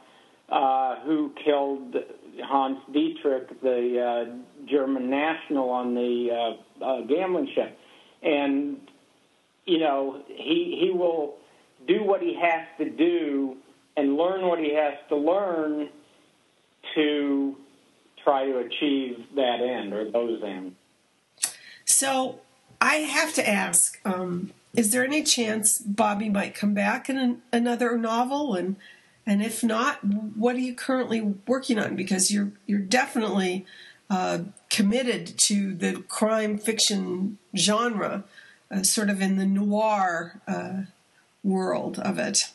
uh, 0.50 1.00
who 1.06 1.32
killed 1.44 1.96
Hans 2.44 2.80
Dietrich, 2.92 3.62
the 3.62 4.28
uh, 4.30 4.66
German 4.70 5.10
national 5.10 5.70
on 5.70 5.96
the 5.96 6.30
uh, 6.82 6.84
uh, 6.84 7.02
gambling 7.02 7.50
ship. 7.56 7.78
And, 8.22 8.78
you 9.66 9.80
know, 9.80 10.22
he, 10.28 10.80
he 10.82 10.92
will 10.92 11.36
do 11.88 12.04
what 12.04 12.22
he 12.22 12.38
has 12.42 12.66
to 12.78 12.90
do 12.90 13.58
and 13.96 14.18
learn 14.18 14.46
what 14.48 14.60
he 14.60 14.74
has 14.74 14.94
to 15.10 15.16
learn 15.16 15.90
to 16.96 17.56
try 18.24 18.46
to 18.46 18.58
achieve 18.60 19.18
that 19.36 19.60
end 19.62 19.94
or 19.94 20.10
those 20.10 20.42
ends. 20.44 20.76
So 21.86 22.40
I 22.84 22.96
have 22.96 23.34
to 23.36 23.50
ask: 23.50 23.98
um, 24.04 24.52
Is 24.76 24.92
there 24.92 25.06
any 25.06 25.24
chance 25.24 25.80
Bobby 25.80 26.28
might 26.28 26.54
come 26.54 26.74
back 26.74 27.10
in 27.10 27.18
an, 27.18 27.42
another 27.54 27.98
novel? 27.98 28.56
And 28.56 28.76
and 29.26 29.42
if 29.42 29.64
not, 29.64 30.04
what 30.04 30.58
are 30.58 30.60
you 30.60 30.76
currently 30.76 31.22
working 31.22 31.80
on? 31.80 31.96
Because 31.96 32.30
you're 32.30 32.52
you're 32.66 32.80
definitely 32.80 33.66
uh, 34.10 34.40
committed 34.70 35.38
to 35.38 35.74
the 35.74 36.04
crime 36.10 36.58
fiction 36.58 37.38
genre, 37.56 38.26
uh, 38.70 38.84
sort 38.84 39.10
of 39.10 39.22
in 39.22 39.38
the 39.38 39.46
noir 39.46 40.42
uh, 40.46 40.82
world 41.42 42.00
of 42.00 42.20
it. 42.20 42.50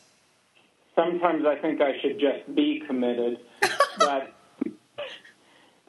Sometimes 0.94 1.46
I 1.46 1.56
think 1.56 1.80
I 1.80 1.98
should 2.02 2.20
just 2.20 2.54
be 2.54 2.82
committed, 2.86 3.38
but 3.98 4.34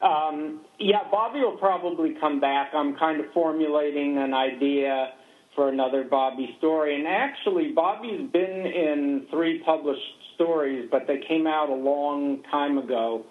um, 0.02 0.62
yeah, 0.80 1.04
Bobby 1.12 1.40
will 1.40 1.58
probably 1.58 2.16
come 2.20 2.40
back. 2.40 2.72
I'm 2.74 2.96
kind 2.96 3.20
of 3.20 3.32
formulating 3.34 4.18
an 4.18 4.34
idea 4.34 5.14
for 5.56 5.70
another 5.70 6.04
Bobby 6.04 6.56
story. 6.58 6.96
And 6.96 7.08
actually, 7.08 7.72
Bobby's 7.74 8.30
been 8.32 8.66
in 8.66 9.28
three 9.30 9.62
published 9.66 10.02
stories, 10.36 10.88
but 10.90 11.06
they 11.06 11.20
came 11.28 11.48
out 11.48 11.70
a 11.70 11.76
long 11.76 12.42
time 12.50 12.78
ago, 12.78 13.26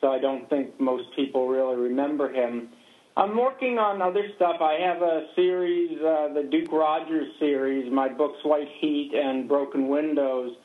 so 0.00 0.08
I 0.08 0.18
don't 0.18 0.48
think 0.50 0.80
most 0.80 1.04
people 1.14 1.46
really 1.46 1.76
remember 1.76 2.32
him. 2.32 2.70
I'm 3.16 3.36
working 3.36 3.78
on 3.78 4.02
other 4.02 4.24
stuff. 4.36 4.56
I 4.60 4.78
have 4.80 5.02
a 5.02 5.26
series, 5.34 5.98
uh, 6.00 6.32
the 6.34 6.48
Duke 6.50 6.72
Rogers 6.72 7.28
series, 7.38 7.92
my 7.92 8.08
books 8.08 8.38
White 8.44 8.68
Heat 8.80 9.12
and 9.14 9.48
Broken 9.48 9.88
Windows, 9.88 10.56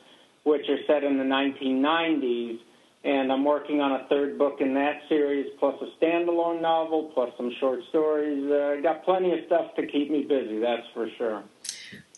which 0.44 0.62
are 0.68 0.78
set 0.86 1.04
in 1.04 1.18
the 1.18 1.24
1990s 1.24 2.58
and 3.04 3.30
I'm 3.30 3.44
working 3.44 3.82
on 3.82 4.00
a 4.00 4.06
third 4.08 4.38
book 4.38 4.60
in 4.60 4.74
that 4.74 5.02
series, 5.08 5.46
plus 5.58 5.74
a 5.82 6.02
standalone 6.02 6.62
novel, 6.62 7.10
plus 7.14 7.30
some 7.36 7.52
short 7.60 7.80
stories. 7.90 8.50
Uh, 8.50 8.80
got 8.82 9.04
plenty 9.04 9.32
of 9.32 9.44
stuff 9.46 9.74
to 9.76 9.86
keep 9.86 10.10
me 10.10 10.22
busy, 10.22 10.58
that's 10.58 10.86
for 10.94 11.08
sure. 11.18 11.42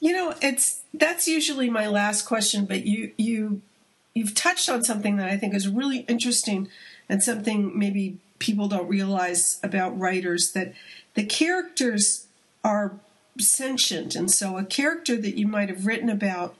You 0.00 0.12
know, 0.12 0.34
it's 0.40 0.82
that's 0.94 1.26
usually 1.26 1.68
my 1.68 1.88
last 1.88 2.22
question, 2.22 2.66
but 2.66 2.86
you 2.86 3.12
you 3.16 3.62
you've 4.14 4.34
touched 4.34 4.68
on 4.68 4.84
something 4.84 5.16
that 5.16 5.28
I 5.28 5.36
think 5.36 5.54
is 5.54 5.68
really 5.68 5.98
interesting 6.00 6.68
and 7.08 7.22
something 7.22 7.76
maybe 7.76 8.18
people 8.38 8.68
don't 8.68 8.88
realize 8.88 9.58
about 9.62 9.98
writers 9.98 10.52
that 10.52 10.72
the 11.14 11.24
characters 11.24 12.26
are 12.62 12.92
sentient, 13.38 14.14
and 14.14 14.30
so 14.30 14.56
a 14.56 14.64
character 14.64 15.16
that 15.16 15.36
you 15.36 15.48
might 15.48 15.68
have 15.68 15.84
written 15.84 16.08
about 16.08 16.54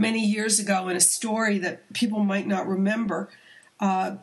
many 0.00 0.24
years 0.24 0.58
ago 0.58 0.88
in 0.88 0.96
a 0.96 1.00
story 1.00 1.58
that 1.58 1.92
people 1.92 2.20
might 2.20 2.46
not 2.46 2.66
remember 2.66 3.28
uh, 3.80 4.16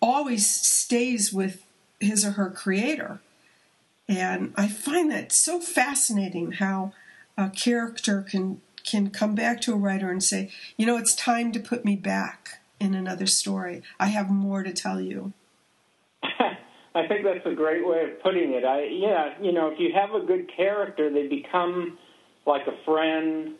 always 0.00 0.46
stays 0.46 1.32
with 1.32 1.64
his 1.98 2.26
or 2.26 2.32
her 2.32 2.50
creator. 2.50 3.20
And 4.06 4.52
I 4.54 4.68
find 4.68 5.10
that 5.10 5.32
so 5.32 5.60
fascinating 5.60 6.52
how 6.52 6.92
a 7.38 7.48
character 7.48 8.22
can 8.22 8.60
can 8.84 9.08
come 9.08 9.34
back 9.34 9.62
to 9.62 9.72
a 9.72 9.76
writer 9.76 10.10
and 10.10 10.22
say, 10.22 10.50
you 10.76 10.84
know, 10.84 10.98
it's 10.98 11.14
time 11.14 11.52
to 11.52 11.58
put 11.58 11.86
me 11.86 11.96
back 11.96 12.60
in 12.78 12.92
another 12.92 13.24
story. 13.24 13.82
I 13.98 14.08
have 14.08 14.28
more 14.28 14.62
to 14.62 14.74
tell 14.74 15.00
you. 15.00 15.32
I 16.22 17.06
think 17.06 17.24
that's 17.24 17.46
a 17.46 17.54
great 17.54 17.86
way 17.86 18.02
of 18.02 18.22
putting 18.22 18.52
it. 18.52 18.62
I 18.62 18.82
yeah, 18.84 19.34
you 19.40 19.52
know, 19.52 19.68
if 19.68 19.80
you 19.80 19.90
have 19.94 20.12
a 20.12 20.20
good 20.20 20.50
character, 20.54 21.10
they 21.10 21.28
become 21.28 21.96
like 22.46 22.66
a 22.66 22.76
friend 22.84 23.54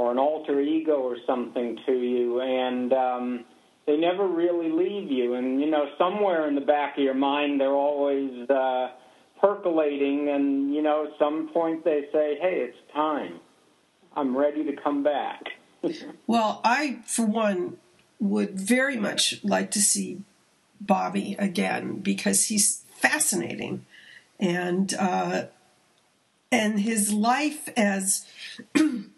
or 0.00 0.10
an 0.10 0.18
alter 0.18 0.58
ego 0.62 0.94
or 0.94 1.18
something 1.26 1.78
to 1.84 1.92
you, 1.92 2.40
and 2.40 2.90
um, 2.94 3.44
they 3.86 3.98
never 3.98 4.26
really 4.26 4.70
leave 4.70 5.10
you. 5.10 5.34
And 5.34 5.60
you 5.60 5.70
know, 5.70 5.84
somewhere 5.98 6.48
in 6.48 6.54
the 6.54 6.62
back 6.62 6.96
of 6.96 7.04
your 7.04 7.12
mind, 7.12 7.60
they're 7.60 7.68
always 7.68 8.48
uh, 8.48 8.92
percolating, 9.42 10.30
and 10.30 10.74
you 10.74 10.80
know, 10.80 11.04
at 11.04 11.18
some 11.18 11.50
point 11.52 11.84
they 11.84 12.06
say, 12.12 12.38
"Hey, 12.40 12.66
it's 12.66 12.78
time. 12.94 13.40
I'm 14.16 14.34
ready 14.34 14.64
to 14.64 14.72
come 14.82 15.02
back." 15.02 15.42
well, 16.26 16.62
I, 16.64 17.00
for 17.04 17.26
one, 17.26 17.76
would 18.18 18.58
very 18.58 18.96
much 18.96 19.44
like 19.44 19.70
to 19.72 19.80
see 19.80 20.22
Bobby 20.80 21.36
again 21.38 21.96
because 21.96 22.46
he's 22.46 22.84
fascinating, 22.94 23.84
and 24.38 24.94
uh, 24.94 25.42
and 26.50 26.80
his 26.80 27.12
life 27.12 27.68
as 27.76 28.26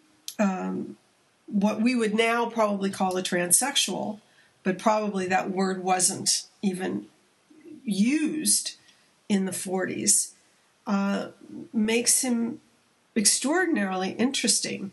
um, 0.43 0.97
what 1.45 1.81
we 1.81 1.95
would 1.95 2.13
now 2.13 2.47
probably 2.47 2.89
call 2.89 3.15
a 3.17 3.23
transsexual, 3.23 4.19
but 4.63 4.77
probably 4.77 5.27
that 5.27 5.49
word 5.49 5.83
wasn't 5.83 6.47
even 6.61 7.05
used 7.83 8.75
in 9.29 9.45
the 9.45 9.51
40s, 9.51 10.31
uh, 10.85 11.27
makes 11.71 12.21
him 12.21 12.59
extraordinarily 13.15 14.11
interesting. 14.11 14.91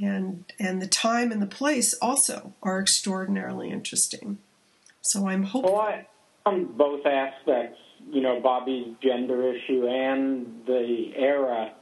And, 0.00 0.44
and 0.58 0.80
the 0.80 0.86
time 0.86 1.32
and 1.32 1.42
the 1.42 1.46
place 1.46 1.94
also 1.94 2.54
are 2.62 2.78
extraordinarily 2.78 3.70
interesting. 3.70 4.38
So 5.02 5.28
I'm 5.28 5.42
hopeful. 5.44 5.74
Well, 5.74 5.82
I, 5.82 6.06
on 6.46 6.66
both 6.76 7.04
aspects, 7.04 7.78
you 8.10 8.20
know, 8.20 8.40
Bobby's 8.40 8.94
gender 9.02 9.52
issue 9.52 9.86
and 9.86 10.62
the 10.66 11.12
era 11.16 11.74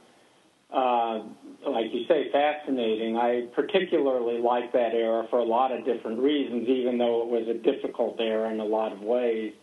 uh, 0.71 1.21
like 1.67 1.91
you 1.91 2.05
say, 2.07 2.31
fascinating. 2.31 3.17
I 3.17 3.47
particularly 3.55 4.39
like 4.39 4.71
that 4.73 4.93
era 4.93 5.25
for 5.29 5.39
a 5.39 5.43
lot 5.43 5.71
of 5.71 5.83
different 5.85 6.19
reasons, 6.19 6.67
even 6.67 6.97
though 6.97 7.23
it 7.23 7.27
was 7.27 7.47
a 7.47 7.55
difficult 7.55 8.19
era 8.19 8.51
in 8.51 8.59
a 8.59 8.65
lot 8.65 8.91
of 8.93 9.01
ways. 9.01 9.53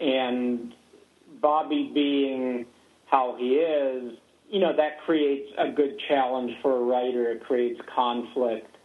And 0.00 0.74
Bobby 1.40 1.90
being 1.92 2.66
how 3.06 3.36
he 3.38 3.56
is, 3.56 4.16
you 4.48 4.60
know, 4.60 4.74
that 4.76 5.00
creates 5.04 5.50
a 5.58 5.70
good 5.70 6.00
challenge 6.08 6.52
for 6.62 6.76
a 6.76 6.80
writer. 6.80 7.30
It 7.30 7.44
creates 7.44 7.80
conflict. 7.94 8.76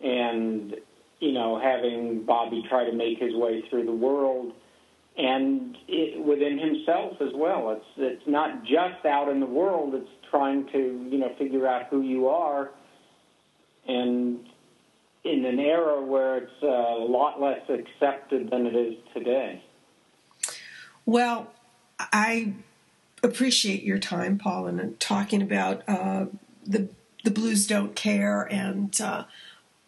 And, 0.00 0.76
you 1.18 1.32
know, 1.32 1.60
having 1.60 2.24
Bobby 2.24 2.64
try 2.68 2.84
to 2.84 2.92
make 2.92 3.18
his 3.18 3.34
way 3.34 3.62
through 3.68 3.84
the 3.84 3.92
world 3.92 4.52
and 5.20 5.76
it, 5.86 6.24
within 6.24 6.58
himself 6.58 7.20
as 7.20 7.32
well. 7.34 7.70
It's 7.70 7.84
it's 7.96 8.26
not 8.26 8.62
just 8.64 9.04
out 9.04 9.28
in 9.28 9.40
the 9.40 9.46
world. 9.46 9.94
It's 9.94 10.08
trying 10.30 10.66
to 10.72 10.78
you 11.10 11.18
know 11.18 11.34
figure 11.38 11.66
out 11.66 11.86
who 11.90 12.00
you 12.00 12.28
are, 12.28 12.70
and 13.86 14.40
in 15.24 15.44
an 15.44 15.58
era 15.58 16.00
where 16.02 16.38
it's 16.38 16.62
a 16.62 16.66
lot 16.66 17.40
less 17.40 17.60
accepted 17.68 18.50
than 18.50 18.66
it 18.66 18.74
is 18.74 18.94
today. 19.12 19.62
Well, 21.04 21.52
I 21.98 22.54
appreciate 23.22 23.82
your 23.82 23.98
time, 23.98 24.38
Paul, 24.38 24.66
and 24.66 24.98
talking 24.98 25.42
about 25.42 25.82
uh, 25.86 26.26
the 26.66 26.88
the 27.24 27.30
Blues 27.30 27.66
Don't 27.66 27.94
Care 27.94 28.48
and 28.50 28.98
uh, 28.98 29.24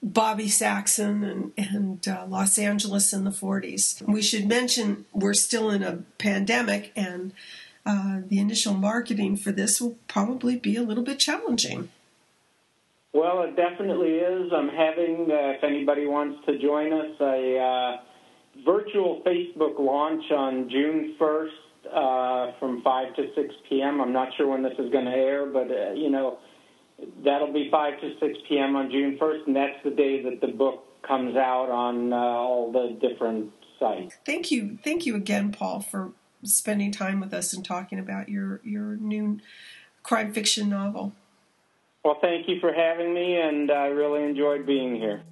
Bobby 0.03 0.49
Saxon 0.49 1.23
and, 1.23 1.53
and 1.57 2.09
uh, 2.09 2.27
Los 2.29 2.59
Angeles 2.59 3.13
in 3.13 3.25
the 3.25 3.31
40s. 3.31 4.03
We 4.07 4.21
should 4.21 4.49
mention 4.49 5.05
we're 5.13 5.35
still 5.35 5.71
in 5.71 5.83
a 5.83 5.99
pandemic, 6.19 6.93
and 6.97 7.33
uh, 7.87 8.21
the 8.27 8.41
initial 8.41 8.75
marketing 8.75 9.37
for 9.37 9.53
this 9.53 9.81
will 9.81 9.97
probably 10.09 10.57
be 10.57 10.77
a 10.77 10.83
little 10.83 11.05
bit 11.05 11.21
challenging. 11.21 11.91
Well, 13.13 13.43
it 13.43 13.57
definitely 13.57 14.17
is. 14.17 14.53
I'm 14.53 14.71
having, 14.71 15.29
uh, 15.31 15.53
if 15.57 15.65
anybody 15.65 16.07
wants 16.07 16.45
to 16.47 16.59
join 16.59 16.93
us, 16.93 17.15
a 17.21 17.59
uh, 17.59 17.97
virtual 18.65 19.23
Facebook 19.25 19.79
launch 19.79 20.25
on 20.33 20.69
June 20.69 21.15
1st 21.21 21.49
uh, 21.93 22.53
from 22.59 22.83
5 22.83 23.17
to 23.17 23.27
6 23.35 23.55
p.m. 23.69 24.01
I'm 24.01 24.13
not 24.13 24.29
sure 24.37 24.49
when 24.49 24.63
this 24.63 24.73
is 24.79 24.91
going 24.91 25.05
to 25.05 25.13
air, 25.13 25.47
but, 25.47 25.71
uh, 25.71 25.93
you 25.93 26.11
know, 26.11 26.39
that'll 27.25 27.53
be 27.53 27.69
5 27.71 28.01
to 28.01 28.19
6 28.19 28.39
p.m. 28.49 28.77
on 28.77 28.91
June 28.91 29.19
1st, 29.19 29.47
and 29.47 29.57
that's 29.57 29.83
the 29.85 29.91
day 29.91 30.23
that 30.23 30.41
the 30.41 30.49
book 30.49 30.85
comes 31.03 31.37
out 31.37 31.69
on 31.71 32.13
uh, 32.13 32.17
all 32.17 32.73
the 32.73 32.97
different 33.01 33.53
sites. 33.79 34.15
Thank 34.25 34.51
you. 34.51 34.79
Thank 34.83 35.07
you 35.07 35.17
again, 35.17 35.53
Paul, 35.53 35.81
for 35.81 36.13
spending 36.45 36.93
time 36.93 37.21
with 37.21 37.33
us 37.33 37.53
and 37.53 37.65
talking 37.65 37.99
about 37.99 38.29
your, 38.29 38.61
your 38.65 38.97
new 38.97 39.41
crime 40.03 40.33
fiction 40.33 40.69
novel. 40.69 41.13
Well, 42.05 42.19
thank 42.21 42.49
you 42.49 42.59
for 42.61 42.73
having 42.73 43.15
me, 43.15 43.41
and 43.41 43.71
I 43.71 43.87
really 43.87 44.25
enjoyed 44.25 44.67
being 44.67 44.97
here. 44.97 45.23